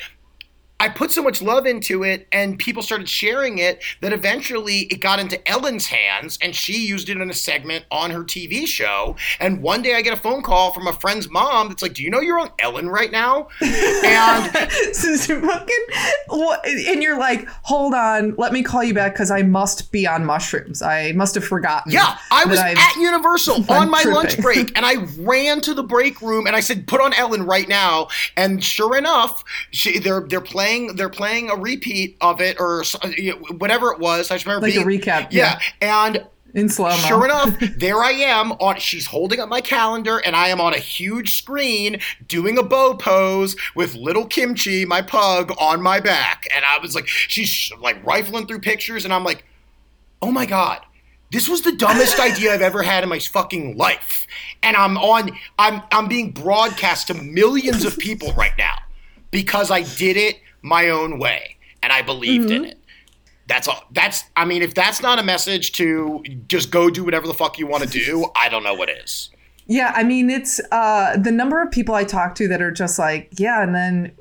[0.77, 4.99] I put so much love into it, and people started sharing it that eventually it
[4.99, 9.15] got into Ellen's hands, and she used it in a segment on her TV show.
[9.39, 12.03] And one day I get a phone call from a friend's mom that's like, "Do
[12.03, 15.85] you know you're on Ellen right now?" And fucking,
[16.89, 20.25] and you're like, "Hold on, let me call you back because I must be on
[20.25, 20.81] mushrooms.
[20.81, 24.13] I must have forgotten." Yeah, I was at Universal on my tripping.
[24.13, 27.45] lunch break, and I ran to the break room and I said, "Put on Ellen
[27.45, 30.64] right now." And sure enough, she, they're they're playing
[30.95, 33.09] they're playing a repeat of it or uh,
[33.57, 34.31] whatever it was.
[34.31, 35.27] I just remember like being, a recap.
[35.31, 36.05] Yeah, yeah.
[36.05, 36.95] and in slow mo.
[36.95, 38.77] Sure enough, there I am on.
[38.77, 42.95] She's holding up my calendar, and I am on a huge screen doing a bow
[42.95, 48.03] pose with little Kimchi, my pug, on my back, and I was like, she's like
[48.05, 49.45] rifling through pictures, and I'm like,
[50.21, 50.81] oh my god.
[51.31, 54.25] This was the dumbest idea I've ever had in my fucking life.
[54.63, 58.77] And I'm on I'm I'm being broadcast to millions of people right now
[59.31, 62.63] because I did it my own way and I believed mm-hmm.
[62.63, 62.79] in it.
[63.47, 63.83] That's all.
[63.91, 67.59] That's I mean, if that's not a message to just go do whatever the fuck
[67.59, 69.29] you want to do, I don't know what is.
[69.67, 72.99] Yeah, I mean, it's uh, the number of people I talk to that are just
[72.99, 74.11] like, yeah, and then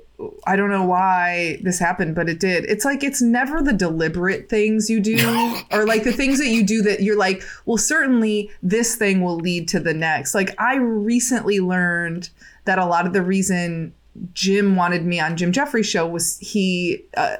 [0.47, 2.65] I don't know why this happened, but it did.
[2.67, 6.63] It's like it's never the deliberate things you do or like the things that you
[6.63, 10.35] do that you're like, well, certainly this thing will lead to the next.
[10.35, 12.29] Like I recently learned
[12.67, 13.95] that a lot of the reason
[14.33, 17.37] Jim wanted me on Jim Jeffries show was he uh,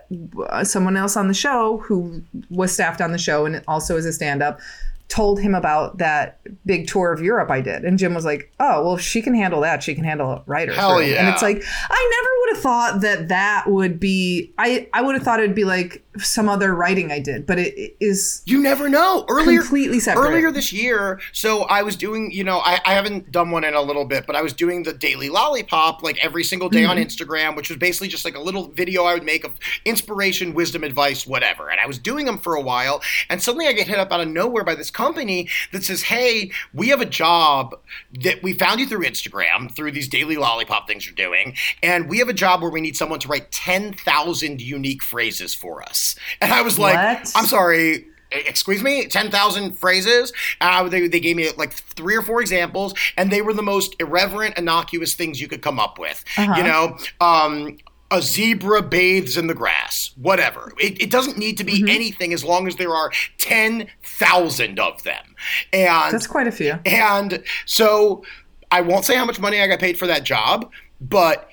[0.65, 4.13] someone else on the show who was staffed on the show and also is a
[4.13, 4.61] stand up
[5.09, 7.85] told him about that big tour of Europe I did.
[7.85, 10.73] And Jim was like, oh, well, if she can handle that, she can handle writer.
[10.73, 11.17] Hell yeah.
[11.17, 15.15] And it's like, I never would have thought that that would be, I, I would
[15.15, 18.43] have thought it'd be like some other writing I did, but it, it is.
[18.47, 19.25] You never know.
[19.29, 20.29] Earlier, completely separate.
[20.29, 23.75] Earlier this year, so I was doing, you know, I, I haven't done one in
[23.75, 26.91] a little bit, but I was doing the Daily Lollipop like every single day mm-hmm.
[26.91, 30.55] on Instagram, which was basically just like a little video I would make of inspiration,
[30.55, 31.71] wisdom, advice, whatever.
[31.71, 34.21] And I was doing them for a while, and suddenly I get hit up out
[34.21, 37.75] of nowhere by this company that says, "Hey, we have a job
[38.21, 42.19] that we found you through Instagram through these Daily Lollipop things you're doing, and we
[42.19, 46.04] have a job where we need someone to write ten thousand unique phrases for us."
[46.41, 47.33] And I was like, what?
[47.35, 50.33] I'm sorry, excuse me 10,000 phrases?
[50.61, 53.95] Uh, they, they gave me like three or four examples and they were the most
[54.01, 56.25] irreverent innocuous things you could come up with.
[56.37, 56.55] Uh-huh.
[56.57, 57.77] you know um,
[58.11, 60.73] a zebra bathes in the grass whatever.
[60.81, 61.89] It, it doesn't need to be mm-hmm.
[61.89, 65.35] anything as long as there are 10,000 of them.
[65.73, 66.79] And that's quite a few.
[66.85, 68.25] and so
[68.71, 71.49] i won't say how much money i got paid for that job but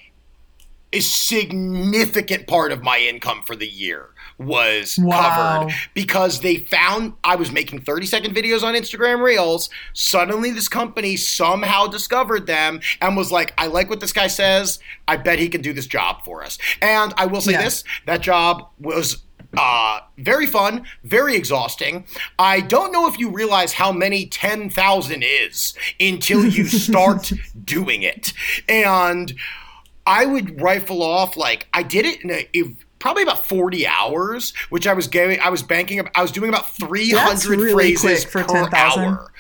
[0.93, 4.09] a significant part of my income for the year
[4.41, 5.59] was wow.
[5.59, 9.69] covered because they found I was making 30 second videos on Instagram Reels.
[9.93, 14.79] Suddenly, this company somehow discovered them and was like, I like what this guy says.
[15.07, 16.57] I bet he can do this job for us.
[16.81, 17.63] And I will say yeah.
[17.63, 19.23] this that job was
[19.57, 22.05] uh, very fun, very exhausting.
[22.39, 27.31] I don't know if you realize how many 10,000 is until you start
[27.63, 28.33] doing it.
[28.69, 29.33] And
[30.05, 32.47] I would rifle off like I did it in a,
[33.01, 36.73] probably about 40 hours, which I was getting, I was banking, I was doing about
[36.75, 39.31] 300 really phrases per 10, hour.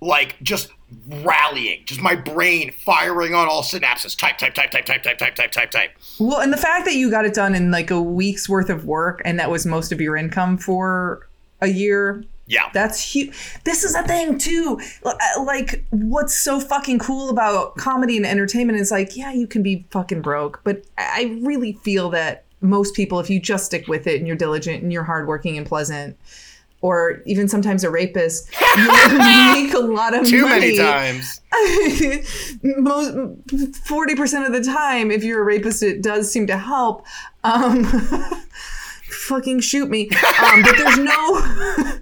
[0.00, 0.70] Like just
[1.08, 4.16] rallying, just my brain firing on all synapses.
[4.16, 5.90] Type, type, type, type, type, type, type, type, type, type.
[6.20, 8.84] Well, and the fact that you got it done in like a week's worth of
[8.84, 11.26] work and that was most of your income for
[11.60, 12.22] a year.
[12.46, 12.70] Yeah.
[12.72, 13.34] That's huge.
[13.64, 14.78] This is a thing too.
[15.04, 15.14] Uh,
[15.44, 19.86] like what's so fucking cool about comedy and entertainment is like, yeah, you can be
[19.90, 24.18] fucking broke, but I really feel that most people, if you just stick with it
[24.18, 26.16] and you're diligent and you're hardworking and pleasant,
[26.82, 30.76] or even sometimes a rapist, you make a lot of Too money.
[30.76, 31.40] many times.
[32.62, 37.04] Most forty percent of the time, if you're a rapist, it does seem to help.
[37.44, 37.84] Um,
[39.04, 40.10] fucking shoot me.
[40.44, 42.00] Um, but there's no.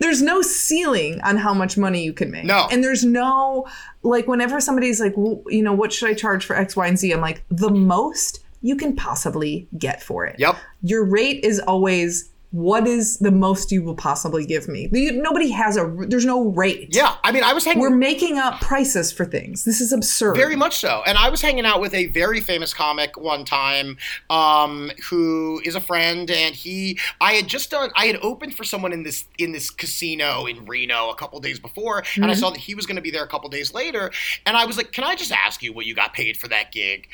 [0.00, 2.44] there's no ceiling on how much money you can make.
[2.44, 2.66] No.
[2.70, 3.66] And there's no
[4.02, 6.98] like whenever somebody's like, well, you know, what should I charge for X, Y, and
[6.98, 7.12] Z?
[7.12, 10.36] I'm like, the most you can possibly get for it.
[10.38, 10.56] Yep.
[10.82, 14.88] Your rate is always what is the most you will possibly give me?
[14.92, 16.94] Nobody has a, there's no rate.
[16.94, 17.16] Yeah.
[17.24, 17.80] I mean, I was hanging.
[17.80, 19.64] We're making up prices for things.
[19.64, 20.36] This is absurd.
[20.36, 21.02] Very much so.
[21.04, 23.96] And I was hanging out with a very famous comic one time
[24.30, 26.30] um, who is a friend.
[26.30, 29.68] And he, I had just done, I had opened for someone in this, in this
[29.68, 32.02] casino in Reno a couple days before.
[32.02, 32.22] Mm-hmm.
[32.22, 32.40] And I mm-hmm.
[32.40, 34.12] saw that he was going to be there a couple days later.
[34.46, 36.70] And I was like, can I just ask you what you got paid for that
[36.70, 37.08] gig?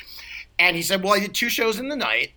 [0.61, 2.33] And he said, well, I did two shows in the night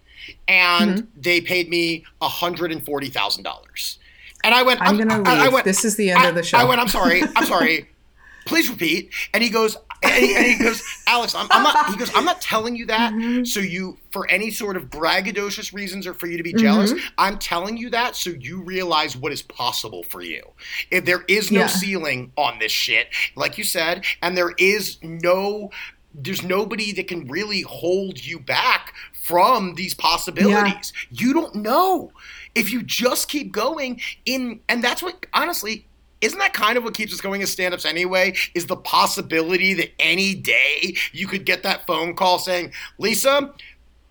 [0.47, 1.21] and mm-hmm.
[1.21, 3.97] they paid me $140,000.
[4.45, 5.28] And I went, I'm, I'm going to leave.
[5.28, 6.57] I, I went, this is the end I, of the show.
[6.57, 7.21] I went, I'm sorry.
[7.36, 7.89] I'm sorry.
[8.45, 9.11] Please repeat.
[9.34, 11.89] And he goes, And he, and he goes, Alex, I'm, I'm, not.
[11.89, 13.45] He goes, I'm not telling you that mm-hmm.
[13.45, 16.91] so you for any sort of braggadocious reasons or for you to be jealous.
[16.91, 17.07] Mm-hmm.
[17.17, 20.43] I'm telling you that so you realize what is possible for you.
[20.91, 21.67] If there is no yeah.
[21.67, 25.71] ceiling on this shit, like you said, and there is no
[26.14, 30.93] there's nobody that can really hold you back from these possibilities.
[31.09, 31.26] Yeah.
[31.26, 32.11] You don't know.
[32.55, 35.88] If you just keep going in and that's what honestly
[36.22, 39.91] isn't that kind of what keeps us going as stand-ups anyway is the possibility that
[39.99, 43.53] any day you could get that phone call saying lisa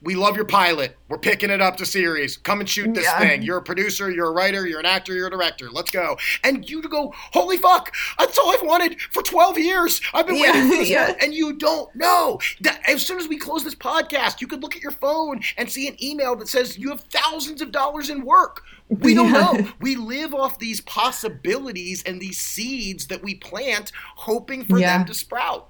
[0.02, 0.96] we love your pilot.
[1.08, 2.36] We're picking it up to series.
[2.36, 3.18] Come and shoot this yeah.
[3.20, 3.42] thing.
[3.42, 5.70] You're a producer, you're a writer, you're an actor, you're a director.
[5.70, 6.16] Let's go.
[6.42, 10.00] And you to go, holy fuck, that's all I've wanted for 12 years.
[10.12, 10.90] I've been yeah, waiting for this.
[10.90, 11.14] Yeah.
[11.20, 12.40] And you don't know.
[12.62, 15.70] That as soon as we close this podcast, you could look at your phone and
[15.70, 18.62] see an email that says you have thousands of dollars in work.
[18.88, 19.68] We don't know.
[19.80, 25.14] We live off these possibilities and these seeds that we plant, hoping for them to
[25.14, 25.68] sprout.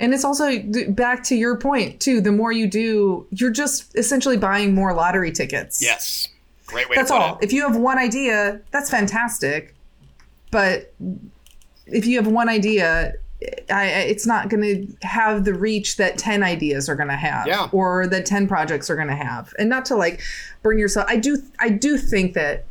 [0.00, 2.20] And it's also back to your point too.
[2.20, 5.82] The more you do, you're just essentially buying more lottery tickets.
[5.82, 6.28] Yes,
[6.66, 6.96] great way.
[6.96, 7.38] That's all.
[7.38, 7.44] It.
[7.44, 9.74] If you have one idea, that's fantastic.
[10.50, 10.94] But
[11.86, 13.14] if you have one idea,
[13.70, 17.46] I, it's not going to have the reach that 10 ideas are going to have
[17.46, 17.68] yeah.
[17.70, 20.20] or that 10 projects are going to have and not to like
[20.62, 22.66] bring yourself i do i do think that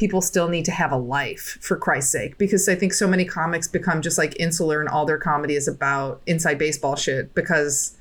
[0.00, 2.38] people still need to have a life for Christ's sake.
[2.38, 5.68] Because I think so many comics become just like insular and all their comedy is
[5.68, 7.98] about inside baseball shit because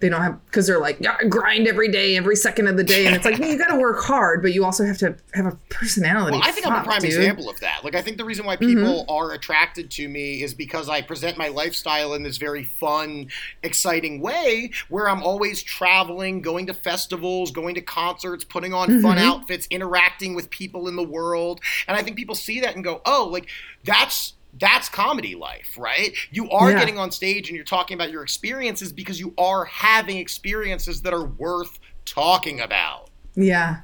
[0.00, 3.06] they don't have because they're like yeah, grind every day, every second of the day,
[3.06, 5.46] and it's like well, you got to work hard, but you also have to have
[5.46, 6.38] a personality.
[6.38, 7.10] Well, I think Fuck, I'm a prime dude.
[7.10, 7.84] example of that.
[7.84, 9.10] Like I think the reason why people mm-hmm.
[9.10, 13.28] are attracted to me is because I present my lifestyle in this very fun,
[13.62, 19.02] exciting way, where I'm always traveling, going to festivals, going to concerts, putting on mm-hmm.
[19.02, 22.84] fun outfits, interacting with people in the world, and I think people see that and
[22.84, 23.48] go, oh, like
[23.84, 26.14] that's that's comedy life, right?
[26.30, 26.78] You are yeah.
[26.78, 31.12] getting on stage and you're talking about your experiences because you are having experiences that
[31.12, 33.10] are worth talking about.
[33.34, 33.80] Yeah.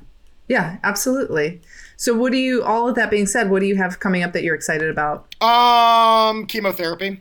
[0.48, 1.60] Yeah, absolutely.
[1.96, 4.32] So what do you all of that being said, what do you have coming up
[4.32, 5.34] that you're excited about?
[5.42, 7.20] Um chemotherapy.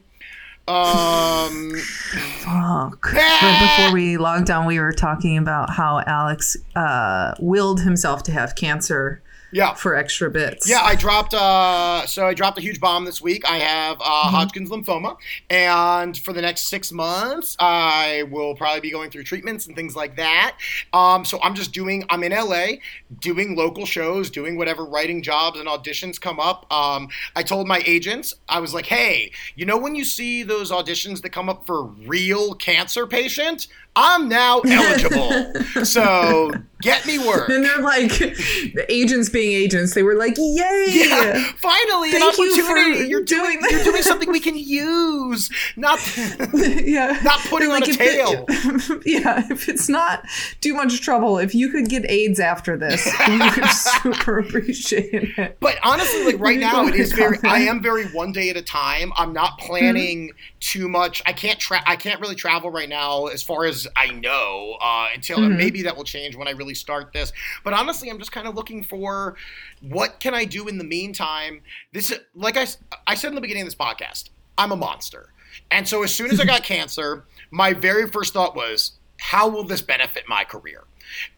[0.68, 1.76] Um
[2.40, 3.14] fuck.
[3.14, 8.32] right before we logged on we were talking about how Alex uh willed himself to
[8.32, 9.22] have cancer
[9.54, 9.74] yeah.
[9.74, 10.70] for extra bits.
[10.70, 11.34] Yeah, I dropped.
[11.34, 13.50] Uh, so I dropped a huge bomb this week.
[13.50, 14.36] I have uh, mm-hmm.
[14.36, 15.18] Hodgkin's lymphoma,
[15.50, 19.96] and for the next six months, I will probably be going through treatments and things
[19.96, 20.58] like that.
[20.92, 22.04] Um, so I'm just doing.
[22.10, 22.78] I'm in LA,
[23.20, 26.72] doing local shows, doing whatever writing jobs and auditions come up.
[26.74, 30.72] Um, I told my agents, I was like, hey, you know when you see those
[30.72, 33.68] auditions that come up for real cancer patient?
[33.96, 35.54] I'm now eligible.
[35.86, 36.52] so
[36.84, 37.50] get me work.
[37.50, 40.86] And they're like, the agents being agents, they were like, yay!
[40.90, 43.08] Yeah, finally, Thank an opportunity.
[43.08, 45.50] You are doing, doing you're doing something we can use.
[45.76, 46.00] Not,
[46.54, 48.46] yeah, not putting like, on a tail.
[48.48, 50.26] It, yeah, if it's not
[50.62, 55.58] too much trouble, if you could get AIDS after this, you could super appreciate it.
[55.60, 57.38] But honestly, like right now, it is very.
[57.44, 59.14] I am very one day at a time.
[59.16, 60.38] I'm not planning mm-hmm.
[60.60, 61.22] too much.
[61.26, 65.10] I can't tra- I can't really travel right now as far as I know uh,
[65.14, 65.58] until mm-hmm.
[65.58, 67.32] maybe that will change when I really start this.
[67.64, 69.36] But honestly, I'm just kind of looking for
[69.82, 71.62] what can I do in the meantime.
[71.92, 72.68] This, like I,
[73.08, 75.34] I said in the beginning of this podcast, I'm a monster,
[75.72, 79.64] and so as soon as I got cancer, my very first thought was, how will
[79.64, 80.84] this benefit my career?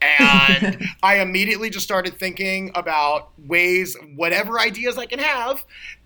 [0.01, 5.63] And I immediately just started thinking about ways, whatever ideas I can have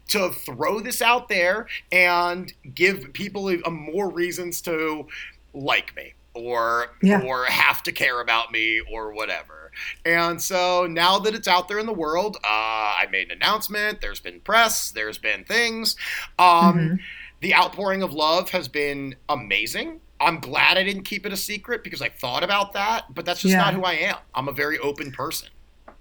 [0.10, 5.08] to throw this out there and give people a, a more reasons to
[5.54, 7.22] like me or yeah.
[7.22, 9.72] or have to care about me or whatever.
[10.06, 14.02] And so now that it's out there in the world, uh, I made an announcement.
[14.02, 14.92] There's been press.
[14.92, 15.96] There's been things.
[16.38, 16.96] Um, mm-hmm.
[17.42, 20.02] The outpouring of love has been amazing.
[20.20, 23.42] I'm glad I didn't keep it a secret because I thought about that, but that's
[23.42, 23.60] just yeah.
[23.60, 24.18] not who I am.
[24.36, 25.50] I'm a very open person.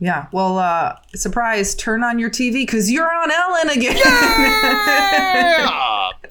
[0.00, 0.26] Yeah.
[0.32, 3.96] Well, uh, surprise, turn on your TV because you're on Ellen again.
[5.08, 5.87] Yeah!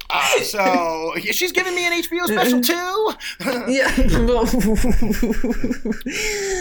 [0.09, 3.13] Uh, so she's giving me an HBO special too.
[3.71, 3.91] yeah.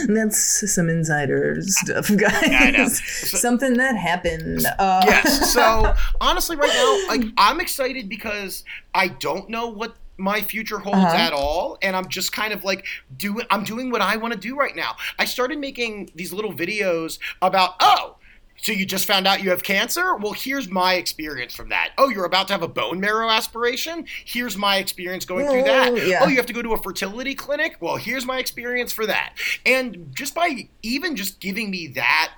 [0.13, 2.99] That's some insider stuff, guys.
[2.99, 4.65] So, Something that happened.
[4.79, 5.53] Uh, yes.
[5.53, 10.97] So honestly, right now, like I'm excited because I don't know what my future holds
[10.97, 11.15] uh-huh.
[11.15, 12.87] at all and i'm just kind of like
[13.17, 16.51] doing i'm doing what i want to do right now i started making these little
[16.51, 18.16] videos about oh
[18.57, 20.15] so you just found out you have cancer?
[20.15, 21.91] Well, here's my experience from that.
[21.97, 24.05] Oh, you're about to have a bone marrow aspiration?
[24.25, 26.07] Here's my experience going through that.
[26.07, 26.19] Yeah.
[26.21, 27.77] Oh, you have to go to a fertility clinic?
[27.79, 29.33] Well, here's my experience for that.
[29.65, 32.33] And just by even just giving me that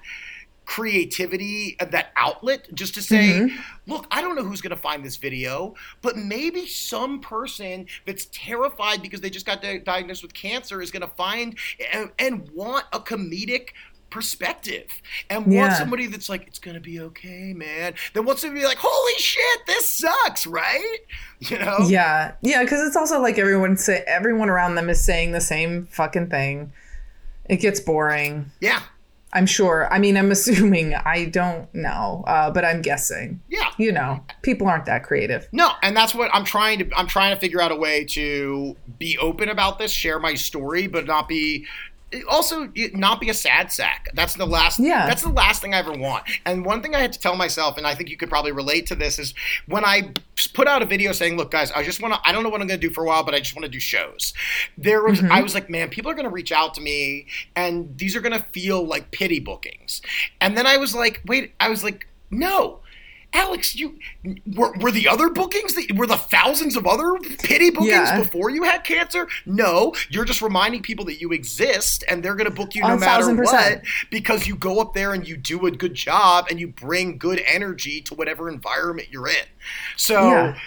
[0.69, 3.91] creativity, uh, that outlet, just to say, mm-hmm.
[3.91, 8.27] look, I don't know who's going to find this video, but maybe some person that's
[8.31, 11.57] terrified because they just got di- diagnosed with cancer is going to find
[11.91, 13.69] and, and want a comedic
[14.09, 14.87] perspective
[15.29, 17.93] and want somebody that's like, it's gonna be okay, man.
[18.13, 20.97] Then wants to be like, holy shit, this sucks, right?
[21.41, 21.77] You know?
[21.87, 25.85] Yeah, yeah, because it's also like everyone say everyone around them is saying the same
[25.85, 26.73] fucking thing.
[27.45, 28.51] It gets boring.
[28.59, 28.81] Yeah.
[29.31, 29.91] I'm sure.
[29.91, 30.95] I mean, I'm assuming.
[30.95, 33.41] I don't know, uh, but I'm guessing.
[33.47, 33.69] Yeah.
[33.77, 35.47] You know, people aren't that creative.
[35.51, 38.75] No, and that's what I'm trying to I'm trying to figure out a way to
[38.97, 41.65] be open about this, share my story, but not be
[42.29, 44.07] also not be a sad sack.
[44.13, 45.05] That's the last Yeah.
[45.07, 46.23] that's the last thing I ever want.
[46.45, 48.87] And one thing I had to tell myself and I think you could probably relate
[48.87, 49.33] to this is
[49.67, 50.13] when I
[50.53, 52.61] put out a video saying, "Look guys, I just want to I don't know what
[52.61, 54.33] I'm going to do for a while, but I just want to do shows."
[54.77, 55.31] There was mm-hmm.
[55.31, 58.21] I was like, "Man, people are going to reach out to me and these are
[58.21, 60.01] going to feel like pity bookings."
[60.41, 62.79] And then I was like, "Wait, I was like, no.
[63.31, 63.99] Alex, you
[64.55, 68.17] were, were the other bookings that were the thousands of other pity bookings Yeah.
[68.19, 69.27] before you had cancer?
[69.45, 72.97] No, you're just reminding people that you exist and they're going to book you no
[72.97, 76.67] matter what because you go up there and you do a good job and you
[76.67, 79.45] bring good energy to whatever environment you're in.
[79.95, 80.57] So, Yeah.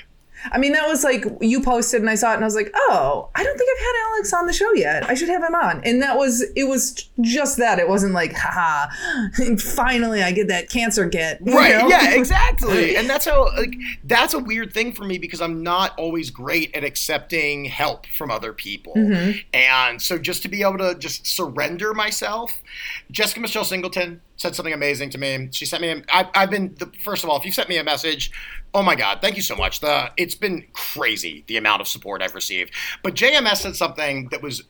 [0.50, 2.72] I mean, that was like you posted and I saw it and I was like,
[2.74, 5.04] oh, I don't think I've had Alex on the show yet.
[5.08, 5.82] I should have him on.
[5.84, 7.78] And that was, it was just that.
[7.78, 8.88] It wasn't like, haha,
[9.58, 11.40] finally I get that cancer get.
[11.42, 11.78] Right.
[11.78, 11.88] know?
[11.88, 12.96] Yeah, exactly.
[12.96, 13.74] And that's how like
[14.04, 18.30] that's a weird thing for me because I'm not always great at accepting help from
[18.30, 18.94] other people.
[18.94, 19.38] Mm-hmm.
[19.52, 22.52] And so just to be able to just surrender myself,
[23.10, 25.48] Jessica Michelle Singleton said something amazing to me.
[25.52, 27.76] She sent me a, I, I've been the, first of all, if you sent me
[27.78, 28.32] a message,
[28.74, 29.80] oh my god, thank you so much.
[29.80, 32.72] The it's been crazy the amount of support I've received.
[33.02, 34.62] But JMS said something that was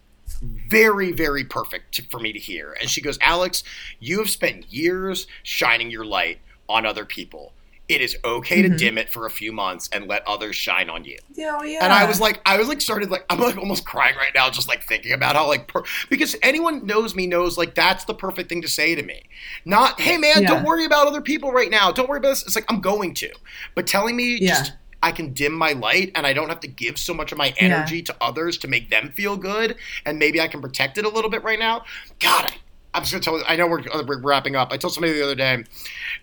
[0.43, 2.77] very, very perfect to, for me to hear.
[2.81, 3.63] And she goes, Alex,
[4.01, 6.39] you have spent years shining your light
[6.69, 7.53] on other people.
[7.93, 8.77] It is okay to mm-hmm.
[8.77, 11.19] dim it for a few months and let others shine on you.
[11.35, 11.85] Yeah, oh, yeah.
[11.85, 14.49] And I was like, I was like, started like, I'm like almost crying right now,
[14.51, 18.15] just like thinking about how like, per- because anyone knows me knows like that's the
[18.15, 19.23] perfect thing to say to me.
[19.65, 20.49] Not, hey man, Yeah.
[20.49, 21.93] don't worry about other people right now.
[21.93, 22.43] Don't worry about this.
[22.43, 23.31] It's like I'm going to,
[23.75, 24.59] but telling me Yeah.
[24.59, 24.73] just
[25.03, 27.53] I can dim my light and I don't have to give so much of my
[27.59, 29.77] energy to others to make them feel good,
[30.07, 31.85] and maybe I can protect it a little bit right now.
[32.21, 32.55] God, I,
[32.95, 33.45] I'm just gonna tell you.
[33.49, 34.73] I know we're, we're wrapping up.
[34.73, 35.65] I told somebody the other day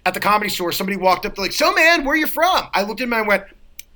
[0.06, 0.72] at the comedy store.
[0.72, 3.28] Somebody walked up to like, "So man, where you from?" I looked at him and
[3.28, 3.44] went,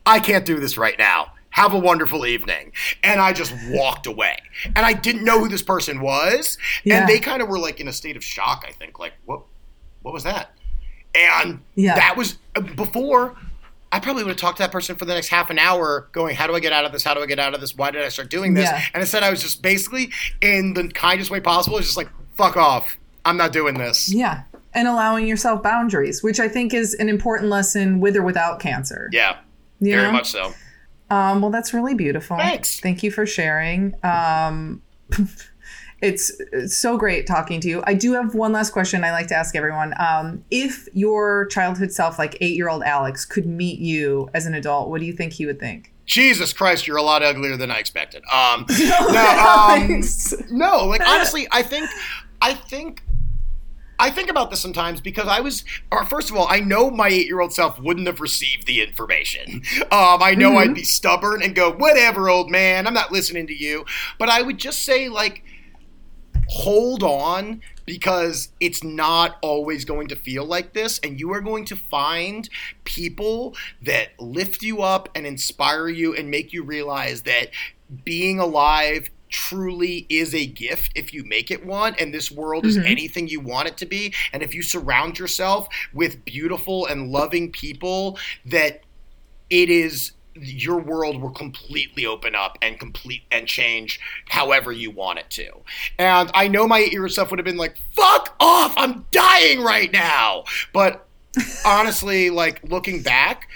[0.06, 2.72] "I can't do this right now." Have a wonderful evening.
[3.04, 4.38] And I just walked away.
[4.76, 6.58] And I didn't know who this person was.
[6.84, 7.02] Yeah.
[7.02, 8.98] And they kind of were like in a state of shock, I think.
[8.98, 9.44] Like, what
[10.02, 10.50] what was that?
[11.14, 11.94] And Yeah.
[11.94, 13.36] that was uh, before
[13.92, 16.36] I probably would have talked to that person for the next half an hour going,
[16.36, 17.04] How do I get out of this?
[17.04, 17.76] How do I get out of this?
[17.78, 18.66] Why did I start doing this?
[18.66, 18.82] Yeah.
[18.96, 20.10] And instead, I was just basically,
[20.42, 22.98] in the kindest way possible, just like, fuck off.
[23.26, 24.14] I'm not doing this.
[24.14, 24.44] yeah.
[24.76, 29.08] And allowing yourself boundaries, which I think is an important lesson with or without cancer.
[29.12, 29.38] Yeah,
[29.80, 30.14] You very know?
[30.14, 30.54] much so.
[31.12, 32.38] Um, well, that's really beautiful.
[32.38, 32.80] Thanks.
[32.80, 33.94] Thank you for sharing.
[34.04, 34.82] Um,
[36.02, 37.84] it's, it's so great talking to you.
[37.86, 39.94] I do have one last question I like to ask everyone.
[40.00, 44.56] Um, if your childhood self, like eight year old Alex, could meet you as an
[44.56, 45.92] adult, what do you think he would think?
[46.06, 48.24] Jesus Christ, you're a lot uglier than I expected.
[48.26, 50.02] Um, no, um,
[50.52, 51.90] no, like honestly, I think,
[52.44, 53.04] I think,
[53.98, 55.64] I think about this sometimes because I was,
[55.94, 59.62] or first of all, I know my eight-year-old self wouldn't have received the information.
[59.84, 63.56] Um, I know I'd be stubborn and go, whatever, old man, I'm not listening to
[63.56, 63.86] you.
[64.20, 65.46] But I would just say, like,
[66.50, 71.64] hold on because it's not always going to feel like this and you are going
[71.64, 72.50] to find
[72.84, 77.50] people that lift you up and inspire you and make you realize that
[78.04, 82.78] being alive truly is a gift if you make it one and this world is
[82.78, 82.88] mm-hmm.
[82.88, 87.52] anything you want it to be and if you surround yourself with beautiful and loving
[87.52, 88.82] people that
[89.50, 95.20] it is your world will completely open up and complete and change however you want
[95.20, 95.52] it to.
[96.00, 99.92] And I know my ear self would have been like, fuck off, I'm dying right
[99.92, 100.46] now.
[100.74, 101.06] But
[101.66, 103.48] honestly, like looking back,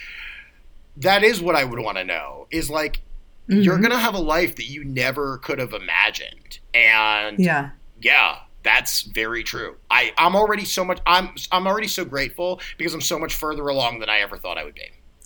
[0.97, 3.01] that is what I would want to know is like,
[3.47, 6.59] you're going to have a life that you never could have imagined.
[6.73, 7.71] And Yeah.
[8.01, 12.93] yeah that's very true i i'm already so much i'm i'm already so grateful because
[12.93, 14.81] i'm so much further along than i ever thought i would be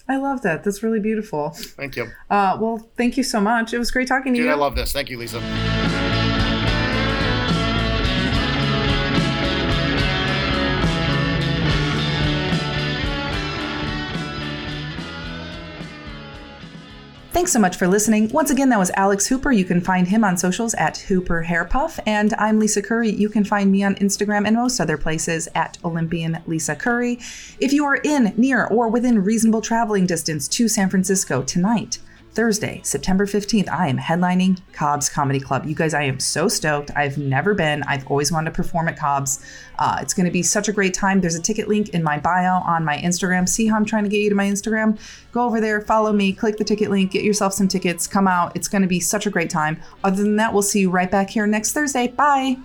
[0.10, 0.64] I love that.
[0.64, 1.50] That's really beautiful.
[1.52, 3.74] thank you Uh, well, thank you so much.
[3.74, 4.44] It was great talking to you.
[4.44, 4.56] dude you.
[4.56, 5.40] i love this thank you lisa
[17.32, 18.28] Thanks so much for listening.
[18.34, 19.54] Once again, that was Alex Hooper.
[19.54, 21.98] You can find him on socials at Hooper Hairpuff.
[22.06, 23.10] And I'm Lisa Curry.
[23.10, 27.20] You can find me on Instagram and most other places at Olympian Lisa Curry.
[27.58, 32.00] If you are in, near, or within reasonable traveling distance to San Francisco tonight,
[32.34, 35.66] Thursday, September 15th, I am headlining Cobb's Comedy Club.
[35.66, 36.90] You guys, I am so stoked.
[36.96, 37.84] I've never been.
[37.84, 39.46] I've always wanted to perform at Cobb's.
[39.78, 41.20] Uh, it's going to be such a great time.
[41.20, 43.50] There's a ticket link in my bio on my Instagram.
[43.50, 44.98] See how I'm trying to get you to my Instagram?
[45.34, 48.56] Go over there, follow me, click the ticket link, get yourself some tickets, come out.
[48.56, 49.82] It's going to be such a great time.
[50.04, 52.08] Other than that, we'll see you right back here next Thursday.
[52.08, 52.58] Bye.